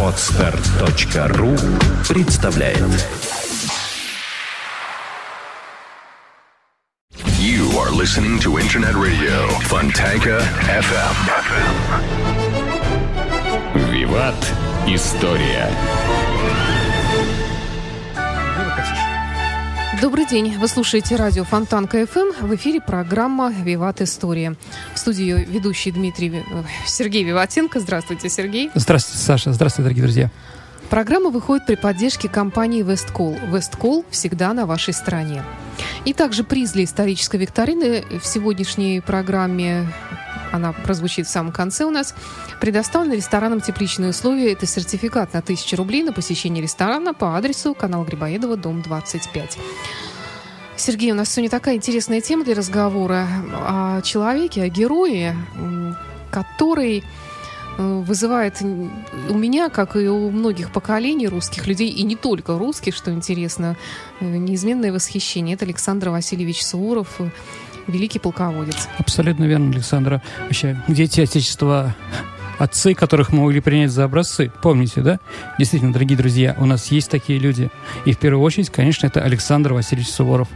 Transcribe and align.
Отстар.ру 0.00 1.56
представляет 2.08 2.78
You 7.40 7.76
are 7.80 7.90
listening 7.90 8.38
to 8.40 8.58
Internet 8.58 8.94
Radio 8.94 9.48
Fontanka 9.62 10.40
FM. 10.68 11.16
Виват. 13.90 14.52
История. 14.86 15.68
Добрый 20.04 20.26
день. 20.26 20.58
Вы 20.58 20.68
слушаете 20.68 21.16
радио 21.16 21.44
Фонтан 21.44 21.88
КФМ. 21.88 22.44
В 22.46 22.54
эфире 22.56 22.82
программа 22.82 23.50
«Виват 23.50 24.02
История». 24.02 24.54
В 24.94 24.98
студии 24.98 25.46
ведущий 25.48 25.92
Дмитрий 25.92 26.44
э, 26.46 26.62
Сергей 26.84 27.24
Виватенко. 27.24 27.80
Здравствуйте, 27.80 28.28
Сергей. 28.28 28.70
Здравствуйте, 28.74 29.24
Саша. 29.24 29.54
Здравствуйте, 29.54 29.84
дорогие 29.84 30.02
друзья. 30.02 30.30
Программа 30.90 31.30
выходит 31.30 31.64
при 31.64 31.76
поддержке 31.76 32.28
компании 32.28 32.82
«Весткол». 32.82 33.34
«Весткол» 33.50 34.04
всегда 34.10 34.52
на 34.52 34.66
вашей 34.66 34.92
стороне. 34.92 35.42
И 36.04 36.12
также 36.12 36.44
приз 36.44 36.72
для 36.72 36.84
исторической 36.84 37.36
викторины 37.36 38.04
в 38.20 38.26
сегодняшней 38.26 39.00
программе 39.00 39.86
она 40.52 40.72
прозвучит 40.72 41.26
в 41.26 41.30
самом 41.30 41.50
конце 41.50 41.84
у 41.84 41.90
нас, 41.90 42.14
предоставлен 42.60 43.12
ресторанам 43.12 43.60
тепличные 43.60 44.10
условия. 44.10 44.52
Это 44.52 44.66
сертификат 44.66 45.32
на 45.32 45.40
1000 45.40 45.76
рублей 45.76 46.02
на 46.02 46.12
посещение 46.12 46.62
ресторана 46.62 47.14
по 47.14 47.36
адресу 47.36 47.74
канал 47.74 48.04
Грибоедова, 48.04 48.56
дом 48.56 48.82
25. 48.82 49.58
Сергей, 50.76 51.12
у 51.12 51.14
нас 51.14 51.30
сегодня 51.30 51.50
такая 51.50 51.76
интересная 51.76 52.20
тема 52.20 52.44
для 52.44 52.54
разговора 52.54 53.28
о 53.52 54.00
человеке, 54.02 54.62
о 54.62 54.68
герое, 54.68 55.36
который 56.30 57.04
э, 57.78 58.02
вызывает 58.04 58.60
у 58.60 59.34
меня, 59.34 59.68
как 59.68 59.94
и 59.94 60.08
у 60.08 60.30
многих 60.30 60.72
поколений 60.72 61.28
русских 61.28 61.68
людей, 61.68 61.90
и 61.90 62.02
не 62.02 62.16
только 62.16 62.58
русских, 62.58 62.96
что 62.96 63.12
интересно, 63.12 63.76
э, 64.20 64.24
неизменное 64.24 64.92
восхищение. 64.92 65.54
Это 65.54 65.64
Александр 65.64 66.08
Васильевич 66.08 66.64
Суворов, 66.64 67.20
великий 67.86 68.18
полководец. 68.18 68.88
Абсолютно 68.98 69.44
верно, 69.44 69.70
Александра. 69.70 70.22
Вообще, 70.42 70.82
дети 70.88 71.20
Отечества 71.20 71.94
отцы, 72.58 72.94
которых 72.94 73.32
мы 73.32 73.42
могли 73.42 73.60
принять 73.60 73.90
за 73.90 74.04
образцы. 74.04 74.50
Помните, 74.62 75.00
да? 75.00 75.18
Действительно, 75.58 75.92
дорогие 75.92 76.16
друзья, 76.16 76.56
у 76.58 76.66
нас 76.66 76.90
есть 76.90 77.10
такие 77.10 77.38
люди. 77.38 77.70
И 78.04 78.12
в 78.12 78.18
первую 78.18 78.42
очередь, 78.42 78.70
конечно, 78.70 79.06
это 79.06 79.20
Александр 79.20 79.72
Васильевич 79.72 80.08
Суворов. 80.10 80.48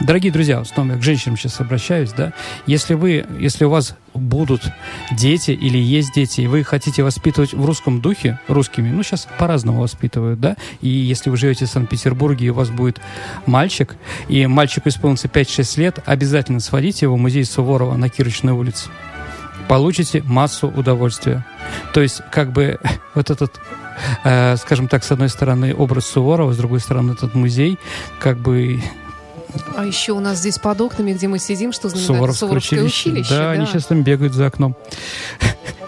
Дорогие 0.00 0.30
друзья, 0.30 0.62
снова 0.64 0.92
я 0.92 0.96
к 0.96 1.02
женщинам 1.02 1.36
сейчас 1.36 1.60
обращаюсь, 1.60 2.12
да? 2.12 2.32
Если 2.66 2.94
вы, 2.94 3.26
если 3.40 3.64
у 3.64 3.70
вас 3.70 3.96
будут 4.14 4.62
дети 5.10 5.50
или 5.50 5.76
есть 5.76 6.14
дети, 6.14 6.42
и 6.42 6.46
вы 6.46 6.62
хотите 6.62 7.02
воспитывать 7.02 7.52
в 7.52 7.64
русском 7.64 8.00
духе, 8.00 8.38
русскими, 8.46 8.90
ну, 8.90 9.02
сейчас 9.02 9.26
по-разному 9.38 9.80
воспитывают, 9.80 10.38
да? 10.38 10.56
И 10.80 10.88
если 10.88 11.30
вы 11.30 11.36
живете 11.36 11.66
в 11.66 11.68
Санкт-Петербурге, 11.68 12.46
и 12.46 12.50
у 12.50 12.54
вас 12.54 12.70
будет 12.70 13.00
мальчик, 13.46 13.96
и 14.28 14.46
мальчику 14.46 14.88
исполнится 14.88 15.26
5-6 15.26 15.80
лет, 15.80 15.98
обязательно 16.06 16.60
сводите 16.60 17.06
его 17.06 17.16
в 17.16 17.18
музей 17.18 17.44
Суворова 17.44 17.96
на 17.96 18.08
Кирочной 18.08 18.52
улице 18.52 18.90
получите 19.68 20.22
массу 20.24 20.68
удовольствия. 20.68 21.44
То 21.92 22.00
есть, 22.00 22.22
как 22.30 22.52
бы, 22.52 22.78
вот 23.14 23.30
этот, 23.30 23.60
э, 24.24 24.56
скажем 24.56 24.88
так, 24.88 25.04
с 25.04 25.10
одной 25.10 25.28
стороны, 25.28 25.74
образ 25.74 26.06
Суворова, 26.06 26.52
с 26.52 26.56
другой 26.56 26.80
стороны, 26.80 27.12
этот 27.12 27.34
музей, 27.34 27.78
как 28.18 28.38
бы 28.38 28.80
а 29.76 29.86
еще 29.86 30.12
у 30.12 30.20
нас 30.20 30.38
здесь 30.38 30.58
под 30.58 30.78
окнами, 30.80 31.14
где 31.14 31.26
мы 31.26 31.38
сидим, 31.38 31.72
что 31.72 31.88
знаменательное 31.88 32.32
Суворовское, 32.34 32.50
училище. 32.50 33.10
училище 33.10 33.30
да, 33.30 33.38
да, 33.38 33.50
они 33.52 33.64
сейчас 33.64 33.86
там 33.86 34.02
бегают 34.02 34.34
за 34.34 34.46
окном 34.46 34.76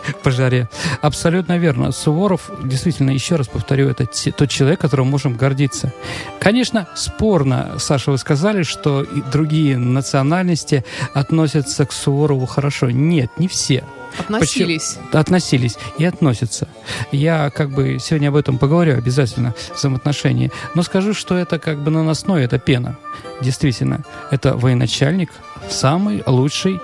по 0.22 0.30
жаре. 0.30 0.68
Абсолютно 1.02 1.58
верно. 1.58 1.92
Суворов, 1.92 2.50
действительно, 2.64 3.10
еще 3.10 3.36
раз 3.36 3.48
повторю, 3.48 3.88
это 3.88 4.06
тот 4.06 4.48
человек, 4.48 4.80
которым 4.80 5.08
можем 5.08 5.36
гордиться. 5.36 5.92
Конечно, 6.40 6.88
спорно, 6.94 7.76
Саша, 7.78 8.10
вы 8.10 8.18
сказали, 8.18 8.62
что 8.62 9.02
и 9.02 9.22
другие 9.32 9.76
национальности 9.76 10.84
относятся 11.14 11.86
к 11.86 11.92
Суворову 11.92 12.46
хорошо. 12.46 12.90
Нет, 12.90 13.30
не 13.38 13.48
все. 13.48 13.84
Относились. 14.18 14.94
Почему? 14.94 15.20
Относились 15.20 15.78
и 15.98 16.04
относятся. 16.04 16.68
Я 17.12 17.50
как 17.50 17.70
бы 17.70 17.98
сегодня 18.00 18.28
об 18.28 18.36
этом 18.36 18.58
поговорю 18.58 18.96
обязательно, 18.96 19.54
взаимоотношения. 19.74 20.50
Но 20.74 20.82
скажу, 20.82 21.14
что 21.14 21.36
это 21.36 21.58
как 21.58 21.78
бы 21.78 21.90
наносное, 21.90 22.44
это 22.44 22.58
пена. 22.58 22.96
Действительно, 23.40 24.04
это 24.30 24.56
военачальник, 24.56 25.30
самый 25.68 26.22
лучший 26.26 26.80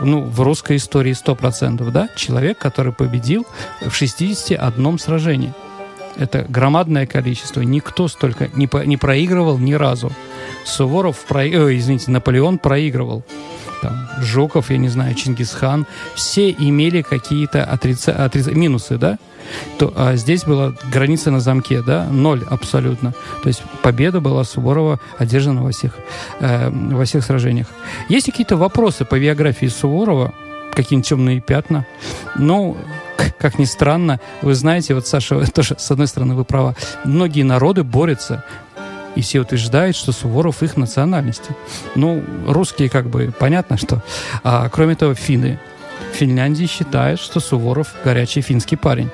ну, 0.00 0.22
в 0.22 0.40
русской 0.40 0.76
истории 0.76 1.12
100%, 1.12 1.90
да, 1.90 2.08
человек, 2.16 2.58
который 2.58 2.92
победил 2.92 3.46
в 3.80 3.94
61 3.94 4.98
сражении. 4.98 5.52
Это 6.16 6.46
громадное 6.48 7.06
количество. 7.06 7.60
Никто 7.60 8.08
столько 8.08 8.48
не, 8.54 8.66
по, 8.66 8.78
не 8.84 8.96
проигрывал 8.96 9.58
ни 9.58 9.74
разу. 9.74 10.10
Суворов, 10.64 11.18
про, 11.26 11.46
э, 11.46 11.76
извините, 11.76 12.10
Наполеон 12.10 12.58
проигрывал 12.58 13.22
там, 13.82 14.08
Жуков, 14.20 14.70
я 14.70 14.78
не 14.78 14.88
знаю, 14.88 15.14
Чингисхан, 15.14 15.86
все 16.14 16.50
имели 16.50 17.02
какие-то 17.02 17.64
отрица... 17.64 18.12
Отрица... 18.12 18.52
минусы, 18.52 18.98
да? 18.98 19.18
То, 19.78 19.92
а 19.96 20.16
здесь 20.16 20.44
была 20.44 20.74
граница 20.92 21.30
на 21.30 21.40
замке, 21.40 21.82
да, 21.82 22.06
ноль 22.10 22.44
абсолютно. 22.48 23.12
То 23.42 23.48
есть 23.48 23.62
победа 23.82 24.20
была 24.20 24.44
Суворова 24.44 25.00
одержана 25.18 25.62
во 25.62 25.70
всех, 25.70 25.92
э, 26.40 26.70
во 26.70 27.04
всех 27.04 27.24
сражениях. 27.24 27.68
Есть 28.08 28.26
какие-то 28.26 28.56
вопросы 28.56 29.04
по 29.04 29.18
биографии 29.18 29.66
Суворова, 29.66 30.34
какие-нибудь 30.72 31.08
темные 31.08 31.40
пятна? 31.40 31.86
Ну, 32.36 32.76
как 33.38 33.58
ни 33.58 33.64
странно, 33.64 34.20
вы 34.42 34.54
знаете, 34.54 34.94
вот, 34.94 35.06
Саша, 35.06 35.40
тоже, 35.52 35.76
с 35.78 35.90
одной 35.90 36.06
стороны, 36.06 36.34
вы 36.34 36.44
права, 36.44 36.74
многие 37.04 37.42
народы 37.42 37.82
борются 37.82 38.44
и 39.16 39.22
все 39.22 39.40
утверждают, 39.40 39.96
что 39.96 40.12
Суворов 40.12 40.62
их 40.62 40.76
национальности. 40.76 41.50
Ну, 41.94 42.22
русские 42.46 42.88
как 42.88 43.06
бы 43.06 43.32
понятно, 43.36 43.76
что. 43.76 44.02
А, 44.44 44.68
кроме 44.68 44.94
того, 44.94 45.14
финны. 45.14 45.58
В 46.12 46.16
Финляндии 46.16 46.66
считают, 46.66 47.20
что 47.20 47.40
Суворов 47.40 47.94
горячий 48.04 48.40
финский 48.40 48.76
парень. 48.76 49.10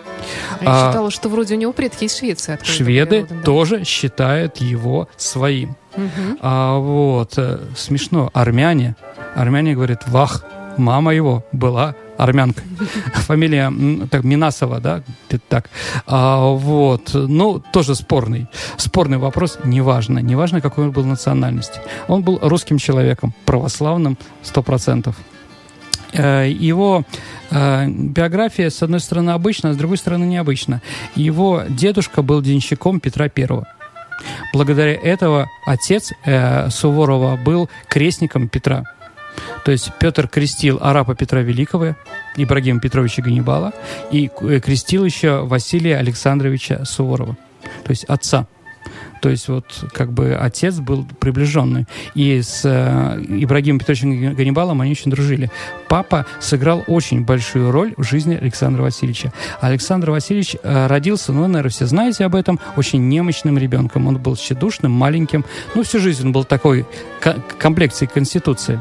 А 0.61 0.65
я 0.65 0.71
а, 0.71 0.89
считала, 0.89 1.11
что 1.11 1.29
вроде 1.29 1.55
у 1.55 1.59
него 1.59 1.73
предки 1.73 2.05
из 2.05 2.17
Швеции. 2.17 2.59
Шведы 2.63 3.23
родом, 3.23 3.39
да? 3.39 3.45
тоже 3.45 3.85
считают 3.85 4.59
его 4.59 5.09
своим. 5.17 5.77
Угу. 5.97 6.39
А 6.41 6.79
вот 6.79 7.35
э, 7.37 7.61
смешно, 7.77 8.31
армяне, 8.35 8.97
армяне 9.35 9.75
говорят, 9.75 10.09
вах, 10.09 10.45
мама 10.77 11.15
его 11.15 11.45
была 11.53 11.95
армянка. 12.23 12.63
Фамилия 13.15 13.73
так, 14.11 14.25
Минасова, 14.25 14.81
да, 14.81 15.03
так. 15.49 15.71
А, 16.07 16.53
вот, 16.53 17.11
ну, 17.15 17.63
тоже 17.73 17.95
спорный. 17.95 18.47
Спорный 18.77 19.19
вопрос, 19.19 19.59
неважно. 19.65 20.19
Неважно, 20.19 20.61
какой 20.61 20.85
он 20.85 20.93
был 20.93 21.05
национальности. 21.05 21.81
Он 22.09 22.23
был 22.23 22.39
русским 22.43 22.79
человеком, 22.79 23.35
православным, 23.45 24.17
сто 24.43 24.63
процентов. 24.63 25.17
Э, 26.13 26.49
его 26.49 27.05
э, 27.51 27.89
биография, 27.89 28.71
с 28.71 28.83
одной 28.83 29.01
стороны, 29.01 29.31
обычна, 29.31 29.71
а 29.71 29.73
с 29.73 29.77
другой 29.77 29.97
стороны, 29.97 30.25
необычна. 30.25 30.83
Его 31.15 31.63
дедушка 31.69 32.23
был 32.23 32.43
денщиком 32.43 33.01
Петра 33.01 33.29
Первого. 33.29 33.67
Благодаря 34.53 34.93
этого 34.93 35.49
отец 35.67 36.13
э, 36.25 36.71
Суворова 36.71 37.37
был 37.37 37.69
крестником 37.89 38.49
Петра. 38.49 38.85
То 39.65 39.73
есть 39.73 39.91
Петр 39.99 40.29
крестил 40.29 40.79
арапа 40.81 41.15
Петра 41.15 41.41
Великого, 41.41 41.97
Ибрагима 42.37 42.81
Петровича 42.81 43.23
Ганнибала, 43.23 43.73
и 44.11 44.31
э, 44.41 44.61
крестил 44.61 45.05
еще 45.05 45.45
Василия 45.45 45.97
Александровича 45.99 46.85
Суворова, 46.85 47.37
то 47.85 47.91
есть 47.91 48.05
отца. 48.05 48.47
То 49.23 49.29
есть 49.29 49.47
вот 49.47 49.65
как 49.93 50.13
бы 50.13 50.35
отец 50.35 50.81
был 50.81 51.07
приближенный. 51.21 51.87
И 52.17 52.43
с 52.43 52.63
э, 52.65 53.23
Ибрагимом 53.29 53.79
Петровичем 53.79 54.35
Ганнибалом 54.35 54.81
они 54.81 54.91
очень 54.91 55.13
дружили. 55.13 55.49
Папа 55.89 56.27
сыграл 56.41 56.83
очень 56.89 57.25
большую 57.25 57.71
роль 57.71 57.95
в 57.97 58.03
жизни 58.03 58.35
Александра 58.35 58.83
Васильевича. 58.83 59.33
Александр 59.61 60.11
Васильевич 60.11 60.57
э, 60.61 60.87
родился, 60.89 61.33
ну, 61.33 61.47
наверное, 61.47 61.71
все 61.71 61.87
знаете 61.87 62.25
об 62.25 62.35
этом, 62.35 62.59
очень 62.77 63.09
немощным 63.09 63.59
ребенком. 63.59 64.09
Он 64.09 64.19
был 64.19 64.37
щедушным, 64.37 64.91
маленьким. 64.91 65.45
Ну, 65.77 65.85
всю 65.85 66.01
жизнь 66.01 66.27
он 66.27 66.33
был 66.33 66.43
такой 66.43 66.85
комплекции 67.61 68.07
конституции. 68.07 68.81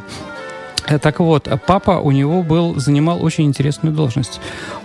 Э, 0.91 0.99
так 0.99 1.19
вот, 1.19 1.47
папа 1.67 2.01
у 2.01 2.11
него 2.11 2.43
был, 2.43 2.75
занимал 2.79 3.23
очень 3.23 3.45
интересную 3.45 3.95
должность. 3.95 4.41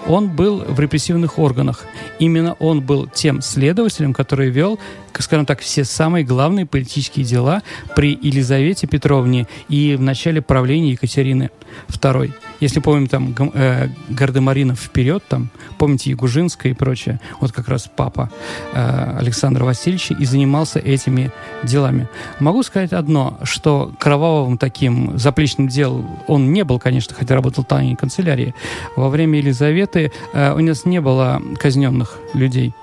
Он 0.07 0.29
был 0.29 0.59
в 0.59 0.79
репрессивных 0.79 1.39
органах. 1.39 1.85
Именно 2.21 2.55
он 2.61 2.81
был 2.81 3.09
тем 3.09 3.43
следователем, 3.43 4.15
который 4.15 4.51
вел, 4.51 4.79
скажем 5.19 5.47
так, 5.47 5.61
все 5.61 5.85
самые 5.85 6.25
главные 6.25 6.65
политические 6.65 7.25
дела 7.25 7.63
при 7.97 8.17
Елизавете 8.23 8.87
Петровне 8.87 9.49
и 9.69 9.97
в 9.97 10.01
начале 10.01 10.41
правления 10.41 10.93
Екатерины 10.93 11.51
II. 11.89 12.33
Если 12.61 12.81
помним 12.81 13.07
там 13.07 13.33
Гам- 13.33 13.53
э, 13.55 13.89
Гардемаринов 14.09 14.81
вперед, 14.81 15.23
там, 15.29 15.51
помните 15.79 16.11
Ягужинская 16.11 16.73
и 16.73 16.75
прочее, 16.75 17.21
вот 17.41 17.53
как 17.53 17.69
раз 17.69 17.89
папа 17.95 18.31
э, 18.73 19.17
Александра 19.19 19.65
Васильевича 19.65 20.15
и 20.15 20.25
занимался 20.25 20.79
этими 20.79 21.31
делами. 21.63 22.09
Могу 22.41 22.63
сказать 22.63 22.93
одно, 22.93 23.39
что 23.43 23.93
кровавым 23.99 24.59
таким 24.59 25.19
заплечным 25.19 25.69
дел 25.69 26.05
он 26.27 26.53
не 26.53 26.65
был, 26.65 26.79
конечно, 26.79 27.15
хотя 27.15 27.35
работал 27.35 27.65
в 27.65 27.67
тайной 27.67 27.97
канцелярии. 27.97 28.55
Во 28.97 29.09
время 29.09 29.39
Елизаветы 29.39 30.13
э, 30.33 30.55
у 30.55 30.61
нас 30.61 30.85
не 30.85 31.01
было 31.01 31.43
казненных 31.59 32.19
людей. 32.35 32.75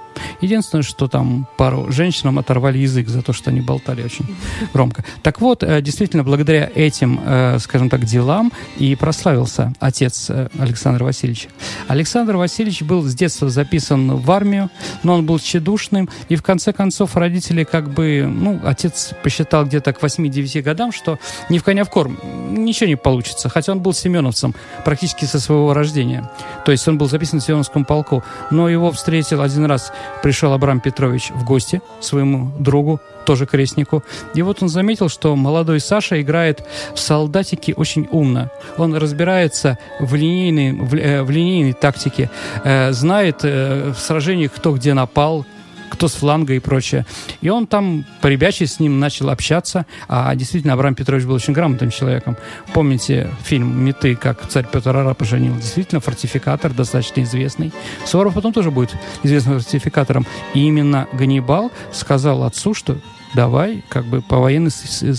Единственное, 0.41 0.83
что 0.83 1.07
там 1.07 1.47
пару 1.57 1.91
женщинам 1.91 2.39
оторвали 2.39 2.77
язык 2.77 3.07
за 3.07 3.21
то, 3.21 3.33
что 3.33 3.49
они 3.49 3.61
болтали 3.61 4.03
очень 4.03 4.25
громко. 4.73 5.03
Так 5.21 5.41
вот, 5.41 5.63
э, 5.63 5.81
действительно, 5.81 6.23
благодаря 6.23 6.69
этим, 6.73 7.19
э, 7.23 7.57
скажем 7.59 7.89
так, 7.89 8.05
делам 8.05 8.51
и 8.77 8.95
прославился 8.95 9.73
отец 9.79 10.29
э, 10.29 10.49
Александра 10.57 11.03
Васильевича. 11.03 11.49
Александр 11.87 12.37
Васильевич 12.37 12.81
был 12.81 13.03
с 13.03 13.13
детства 13.13 13.49
записан 13.49 14.15
в 14.17 14.31
армию, 14.31 14.69
но 15.03 15.15
он 15.15 15.25
был 15.25 15.39
тщедушным, 15.39 16.09
и 16.29 16.35
в 16.35 16.43
конце 16.43 16.73
концов 16.73 17.15
родители 17.15 17.63
как 17.63 17.93
бы, 17.93 18.29
ну, 18.29 18.59
отец 18.63 19.13
посчитал 19.23 19.65
где-то 19.65 19.93
к 19.93 20.01
8-9 20.01 20.61
годам, 20.61 20.91
что 20.91 21.19
ни 21.49 21.57
в 21.57 21.63
коня 21.63 21.83
в 21.83 21.89
корм, 21.89 22.17
ничего 22.51 22.87
не 22.87 22.95
получится, 22.95 23.49
хотя 23.49 23.71
он 23.71 23.79
был 23.79 23.93
семеновцем 23.93 24.55
практически 24.85 25.25
со 25.25 25.39
своего 25.39 25.73
рождения. 25.73 26.29
То 26.65 26.71
есть 26.71 26.87
он 26.87 26.97
был 26.97 27.09
записан 27.09 27.39
в 27.39 27.43
Семеновском 27.43 27.85
полку, 27.85 28.23
но 28.51 28.69
его 28.69 28.91
встретил 28.91 29.41
один 29.41 29.65
раз 29.65 29.91
пришел 30.21 30.53
Абрам 30.53 30.79
Петрович 30.79 31.31
в 31.31 31.43
гости 31.43 31.81
своему 31.99 32.51
другу, 32.59 32.99
тоже 33.25 33.45
крестнику. 33.45 34.03
И 34.33 34.41
вот 34.41 34.61
он 34.61 34.69
заметил, 34.69 35.09
что 35.09 35.35
молодой 35.35 35.79
Саша 35.79 36.21
играет 36.21 36.63
в 36.93 36.99
солдатики 36.99 37.73
очень 37.75 38.07
умно. 38.11 38.49
Он 38.77 38.95
разбирается 38.95 39.77
в 39.99 40.15
линейной, 40.15 40.73
в, 40.73 40.95
э, 40.95 41.23
в 41.23 41.29
линейной 41.29 41.73
тактике, 41.73 42.29
э, 42.63 42.91
знает 42.91 43.39
э, 43.43 43.93
в 43.95 43.99
сражениях, 43.99 44.51
кто 44.51 44.73
где 44.73 44.93
напал, 44.93 45.45
кто 45.93 46.07
с 46.07 46.13
фланга 46.15 46.53
и 46.53 46.59
прочее. 46.59 47.05
И 47.41 47.49
он 47.49 47.67
там 47.67 48.03
по 48.21 48.27
ребячей 48.27 48.65
с 48.65 48.79
ним 48.79 48.99
начал 48.99 49.29
общаться. 49.29 49.85
А 50.07 50.35
действительно, 50.35 50.73
Абрам 50.73 50.95
Петрович 50.95 51.25
был 51.25 51.35
очень 51.35 51.53
грамотным 51.53 51.91
человеком. 51.91 52.35
Помните 52.73 53.29
фильм 53.43 53.85
«Меты», 53.85 54.15
как 54.15 54.47
царь 54.47 54.65
Петр 54.71 54.95
Ара 54.95 55.13
поженил? 55.13 55.55
Действительно, 55.55 56.01
фортификатор 56.01 56.73
достаточно 56.73 57.21
известный. 57.21 57.71
Суворов 58.05 58.33
потом 58.33 58.53
тоже 58.53 58.71
будет 58.71 58.95
известным 59.21 59.59
фортификатором. 59.59 60.25
И 60.55 60.65
именно 60.65 61.07
Ганнибал 61.13 61.71
сказал 61.91 62.43
отцу, 62.43 62.73
что 62.73 62.97
давай, 63.35 63.83
как 63.89 64.05
бы 64.05 64.21
по 64.21 64.39
военной 64.39 64.71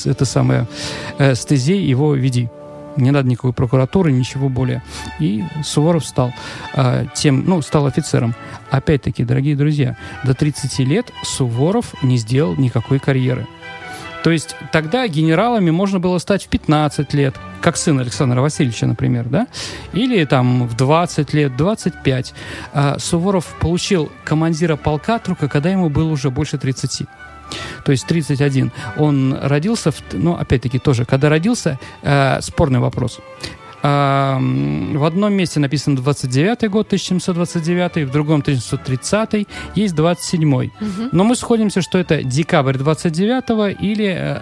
это 0.05 0.25
самое 0.25 0.67
э, 1.19 1.35
стезей 1.37 1.82
его 1.85 2.15
веди 2.15 2.49
не 2.96 3.11
надо 3.11 3.29
никакой 3.29 3.52
прокуратуры, 3.52 4.12
ничего 4.12 4.49
более. 4.49 4.82
И 5.19 5.44
Суворов 5.62 6.05
стал 6.05 6.32
э, 6.75 7.06
тем, 7.14 7.44
ну, 7.46 7.62
стал 7.62 7.87
офицером. 7.87 8.35
Опять-таки, 8.70 9.25
дорогие 9.25 9.56
друзья, 9.56 9.96
до 10.25 10.35
30 10.35 10.79
лет 10.81 11.12
Суворов 11.23 11.94
не 12.02 12.17
сделал 12.17 12.56
никакой 12.56 12.99
карьеры. 12.99 13.46
То 14.25 14.31
есть 14.31 14.56
тогда 14.73 15.06
генералами 15.06 15.70
можно 15.70 16.00
было 16.00 16.17
стать 16.17 16.44
в 16.44 16.49
15 16.49 17.12
лет, 17.12 17.35
как 17.61 17.76
сын 17.76 18.00
Александра 18.00 18.41
Васильевича, 18.41 18.87
например, 18.87 19.26
да? 19.26 19.47
Или 19.93 20.25
там 20.25 20.67
в 20.67 20.75
20 20.75 21.35
лет, 21.35 21.55
25. 21.58 22.35
А 22.73 22.99
Суворов 22.99 23.44
получил 23.61 24.11
командира 24.25 24.76
полка 24.76 25.19
только 25.19 25.49
когда 25.49 25.69
ему 25.69 25.90
было 25.90 26.11
уже 26.11 26.31
больше 26.31 26.56
30 26.56 27.06
то 27.84 27.92
есть 27.92 28.06
31. 28.06 28.72
Он 28.96 29.36
родился, 29.40 29.90
в, 29.90 30.02
ну, 30.12 30.34
опять-таки, 30.34 30.78
тоже, 30.78 31.04
когда 31.04 31.28
родился, 31.28 31.78
э, 32.02 32.40
спорный 32.40 32.80
вопрос. 32.80 33.20
В 33.84 35.06
одном 35.06 35.34
месте 35.34 35.60
написано 35.60 35.96
29 35.96 36.70
год, 36.70 36.86
1729, 36.86 38.08
в 38.08 38.10
другом 38.10 38.40
1730, 38.40 39.46
есть 39.75 39.94
27. 39.94 40.54
Угу. 40.54 40.70
Но 41.12 41.25
мы 41.25 41.36
сходимся, 41.36 41.82
что 41.82 41.98
это 41.98 42.22
декабрь 42.22 42.78
29 42.78 43.76
или 43.82 44.16
э, 44.19 44.40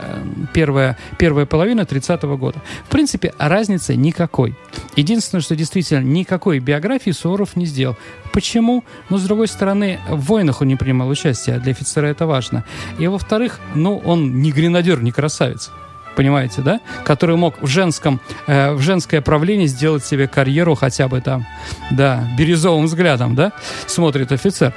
первая, 0.52 0.96
первая 1.18 1.44
половина 1.44 1.84
30 1.84 2.22
-го 2.22 2.36
года. 2.36 2.62
В 2.84 2.88
принципе, 2.88 3.34
разницы 3.36 3.96
никакой. 3.96 4.54
Единственное, 4.94 5.42
что 5.42 5.56
действительно 5.56 6.04
никакой 6.04 6.60
биографии 6.60 7.10
Суворов 7.10 7.56
не 7.56 7.66
сделал. 7.66 7.96
Почему? 8.32 8.84
Но, 9.10 9.18
с 9.18 9.22
другой 9.22 9.48
стороны, 9.48 9.98
в 10.08 10.20
войнах 10.26 10.60
он 10.60 10.68
не 10.68 10.76
принимал 10.76 11.08
участие, 11.08 11.56
а 11.56 11.58
для 11.58 11.72
офицера 11.72 12.06
это 12.06 12.26
важно. 12.26 12.62
И, 13.00 13.08
во-вторых, 13.08 13.58
ну, 13.74 13.98
он 14.04 14.40
не 14.40 14.52
гренадер, 14.52 15.02
не 15.02 15.10
красавец 15.10 15.72
понимаете, 16.14 16.62
да, 16.62 16.80
который 17.04 17.36
мог 17.36 17.60
в 17.60 17.66
женском, 17.66 18.20
э, 18.46 18.72
в 18.72 18.80
женское 18.80 19.20
правление 19.20 19.66
сделать 19.66 20.04
себе 20.04 20.28
карьеру 20.28 20.74
хотя 20.74 21.08
бы 21.08 21.20
там, 21.20 21.46
да, 21.90 22.24
бирюзовым 22.38 22.86
взглядом, 22.86 23.34
да, 23.34 23.52
смотрит 23.86 24.32
офицер. 24.32 24.72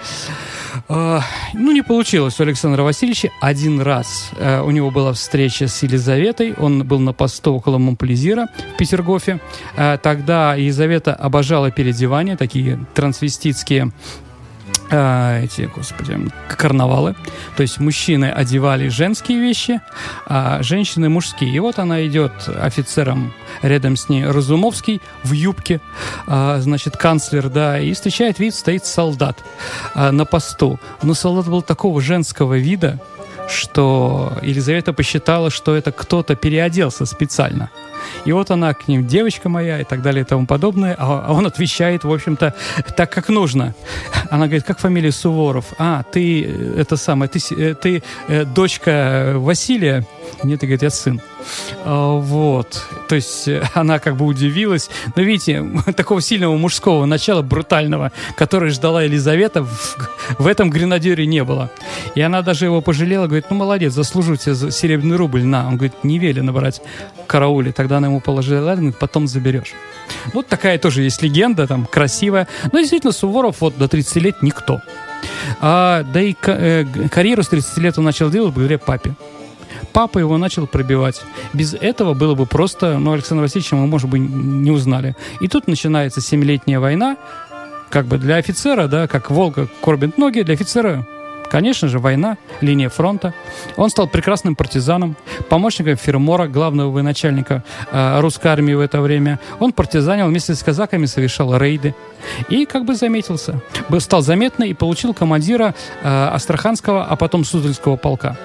Э, 0.89 1.19
ну, 1.53 1.71
не 1.71 1.81
получилось 1.81 2.39
у 2.39 2.43
Александра 2.43 2.83
Васильевича. 2.83 3.29
Один 3.41 3.81
раз 3.81 4.31
э, 4.37 4.61
у 4.61 4.71
него 4.71 4.91
была 4.91 5.13
встреча 5.13 5.67
с 5.67 5.83
Елизаветой. 5.83 6.53
Он 6.53 6.85
был 6.85 6.99
на 6.99 7.13
посту 7.13 7.53
около 7.53 7.77
Монплезира 7.77 8.47
в 8.73 8.77
Петергофе. 8.77 9.39
Э, 9.75 9.97
тогда 10.01 10.55
Елизавета 10.55 11.13
обожала 11.13 11.71
переодевания, 11.71 12.37
такие 12.37 12.79
трансвеститские 12.93 13.91
э, 14.89 15.43
эти, 15.43 15.69
господи, 15.73 16.17
карнавалы. 16.47 17.15
То 17.55 17.61
есть 17.61 17.79
мужчины 17.79 18.25
одевали 18.25 18.89
женские 18.89 19.39
вещи, 19.39 19.81
а 20.25 20.61
женщины 20.63 21.09
мужские. 21.09 21.51
И 21.51 21.59
вот 21.59 21.79
она 21.79 22.05
идет 22.05 22.31
офицером 22.47 23.33
рядом 23.61 23.95
с 23.95 24.09
ней 24.09 24.25
Разумовский 24.25 25.01
в 25.23 25.31
юбке, 25.31 25.81
э, 26.27 26.57
значит, 26.59 26.97
канцлер, 26.97 27.49
да, 27.49 27.79
и 27.79 27.93
встречает 27.93 28.39
вид, 28.39 28.55
стоит 28.55 28.85
солдат 28.85 29.43
э, 29.93 30.11
на 30.11 30.25
посту. 30.25 30.79
Но 31.01 31.13
солдат 31.13 31.47
был 31.47 31.61
такого 31.61 32.01
женского 32.01 32.57
вида, 32.57 32.99
что 33.47 34.33
Елизавета 34.41 34.93
посчитала, 34.93 35.49
что 35.49 35.75
это 35.75 35.91
кто-то 35.91 36.35
переоделся 36.35 37.05
специально. 37.05 37.69
И 38.25 38.31
вот 38.31 38.51
она 38.51 38.73
к 38.73 38.87
ним, 38.87 39.07
девочка 39.07 39.49
моя 39.49 39.79
и 39.79 39.83
так 39.83 40.01
далее 40.01 40.23
и 40.23 40.25
тому 40.25 40.45
подобное, 40.45 40.95
а, 40.97 41.25
а 41.27 41.33
он 41.33 41.45
отвечает, 41.45 42.03
в 42.03 42.13
общем-то, 42.13 42.53
так, 42.95 43.11
как 43.11 43.29
нужно. 43.29 43.73
Она 44.29 44.45
говорит, 44.45 44.63
как 44.63 44.79
фамилия 44.79 45.11
Суворов? 45.11 45.65
А, 45.77 46.03
ты, 46.03 46.43
э, 46.43 46.81
это 46.81 46.97
самое, 46.97 47.29
ты, 47.29 47.39
э, 47.55 47.75
ты 47.75 48.03
э, 48.27 48.45
дочка 48.45 49.33
Василия? 49.35 50.05
Нет, 50.43 50.59
говорит, 50.61 50.83
я 50.83 50.89
сын. 50.89 51.21
А, 51.83 52.17
вот. 52.17 52.83
То 53.07 53.15
есть 53.15 53.47
э, 53.47 53.63
она 53.73 53.99
как 53.99 54.15
бы 54.15 54.25
удивилась. 54.25 54.89
Но 55.15 55.21
видите, 55.21 55.65
такого 55.95 56.21
сильного 56.21 56.55
мужского 56.57 57.05
начала, 57.05 57.41
брутального, 57.41 58.11
которое 58.35 58.71
ждала 58.71 59.03
Елизавета, 59.03 59.63
в, 59.63 59.97
в 60.39 60.47
этом 60.47 60.69
гренадере 60.69 61.25
не 61.25 61.43
было. 61.43 61.71
И 62.15 62.21
она 62.21 62.41
даже 62.41 62.65
его 62.65 62.81
пожалела, 62.81 63.27
говорит, 63.27 63.45
ну 63.49 63.55
молодец, 63.55 63.93
заслужу 63.93 64.35
тебе 64.35 64.71
серебряный 64.71 65.15
рубль, 65.15 65.43
на. 65.43 65.67
Он 65.67 65.77
говорит, 65.77 66.03
не 66.03 66.19
велено 66.19 66.53
брать 66.53 66.81
караули. 67.27 67.71
Тогда 67.71 67.97
она 67.97 68.07
ему 68.07 68.19
положила, 68.19 68.65
ладно, 68.65 68.91
потом 68.91 69.27
заберешь. 69.27 69.73
Вот 70.33 70.47
такая 70.47 70.77
тоже 70.77 71.03
есть 71.03 71.21
легенда, 71.21 71.67
там, 71.67 71.85
красивая. 71.85 72.47
Но 72.71 72.79
действительно, 72.79 73.11
Суворов 73.11 73.61
вот 73.61 73.77
до 73.77 73.87
30 73.87 74.15
лет 74.17 74.41
никто. 74.41 74.81
А, 75.59 76.03
да 76.03 76.21
и 76.21 76.35
э, 76.45 76.85
карьеру 77.11 77.43
с 77.43 77.47
30 77.47 77.77
лет 77.77 77.97
он 77.97 78.05
начал 78.05 78.29
делать 78.29 78.53
благодаря 78.53 78.77
папе 78.77 79.15
папа 79.95 80.19
его 80.19 80.37
начал 80.37 80.67
пробивать. 80.67 81.21
Без 81.53 81.73
этого 81.73 82.13
было 82.13 82.35
бы 82.35 82.45
просто, 82.45 82.99
ну, 82.99 83.13
Александр 83.13 83.43
Васильевича 83.43 83.77
мы, 83.77 83.87
может 83.87 84.09
быть, 84.09 84.19
не 84.19 84.69
узнали. 84.69 85.15
И 85.39 85.47
тут 85.47 85.67
начинается 85.67 86.19
семилетняя 86.19 86.81
война, 86.81 87.15
как 87.89 88.05
бы 88.05 88.17
для 88.17 88.35
офицера, 88.35 88.87
да, 88.87 89.07
как 89.07 89.31
волка 89.31 89.69
кормит 89.79 90.17
ноги, 90.17 90.41
для 90.41 90.55
офицера 90.55 91.07
Конечно 91.49 91.87
же, 91.87 91.99
война, 91.99 92.37
линия 92.59 92.89
фронта. 92.89 93.33
Он 93.77 93.89
стал 93.89 94.07
прекрасным 94.07 94.55
партизаном, 94.55 95.15
помощником 95.47 95.95
Фермора, 95.95 96.47
главного 96.47 96.89
военачальника 96.89 97.63
э, 97.91 98.19
русской 98.19 98.47
армии 98.47 98.73
в 98.73 98.79
это 98.79 98.99
время. 98.99 99.39
Он 99.59 99.71
партизанил 99.71 100.27
вместе 100.27 100.55
с 100.55 100.63
казаками, 100.63 101.05
совершал 101.05 101.55
рейды. 101.55 101.93
И 102.49 102.65
как 102.65 102.83
бы 102.83 102.95
заметился. 102.95 103.61
Стал 103.99 104.21
заметный 104.21 104.69
и 104.69 104.73
получил 104.73 105.13
командира 105.13 105.75
э, 106.01 106.29
Астраханского, 106.33 107.05
а 107.05 107.15
потом 107.15 107.45
Суздальского 107.45 107.95
полка. 107.95 108.35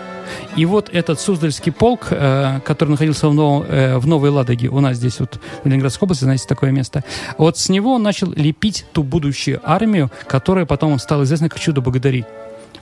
И 0.56 0.66
вот 0.66 0.88
этот 0.92 1.20
Суздальский 1.20 1.72
полк, 1.72 2.08
э, 2.10 2.60
который 2.64 2.90
находился 2.90 3.28
в, 3.28 3.64
э, 3.68 3.98
в 3.98 4.06
Новой 4.06 4.30
Ладоге, 4.30 4.68
у 4.68 4.80
нас 4.80 4.96
здесь 4.96 5.20
вот 5.20 5.40
в 5.62 5.66
Ленинградской 5.66 6.06
области, 6.06 6.24
знаете, 6.24 6.46
такое 6.48 6.70
место, 6.70 7.04
вот 7.38 7.58
с 7.58 7.68
него 7.68 7.94
он 7.94 8.02
начал 8.02 8.32
лепить 8.32 8.84
ту 8.92 9.02
будущую 9.02 9.60
армию, 9.62 10.10
которая 10.26 10.66
потом 10.66 10.98
стала 10.98 11.24
известна 11.24 11.48
как 11.48 11.60
Чудо-Богатыри. 11.60 12.24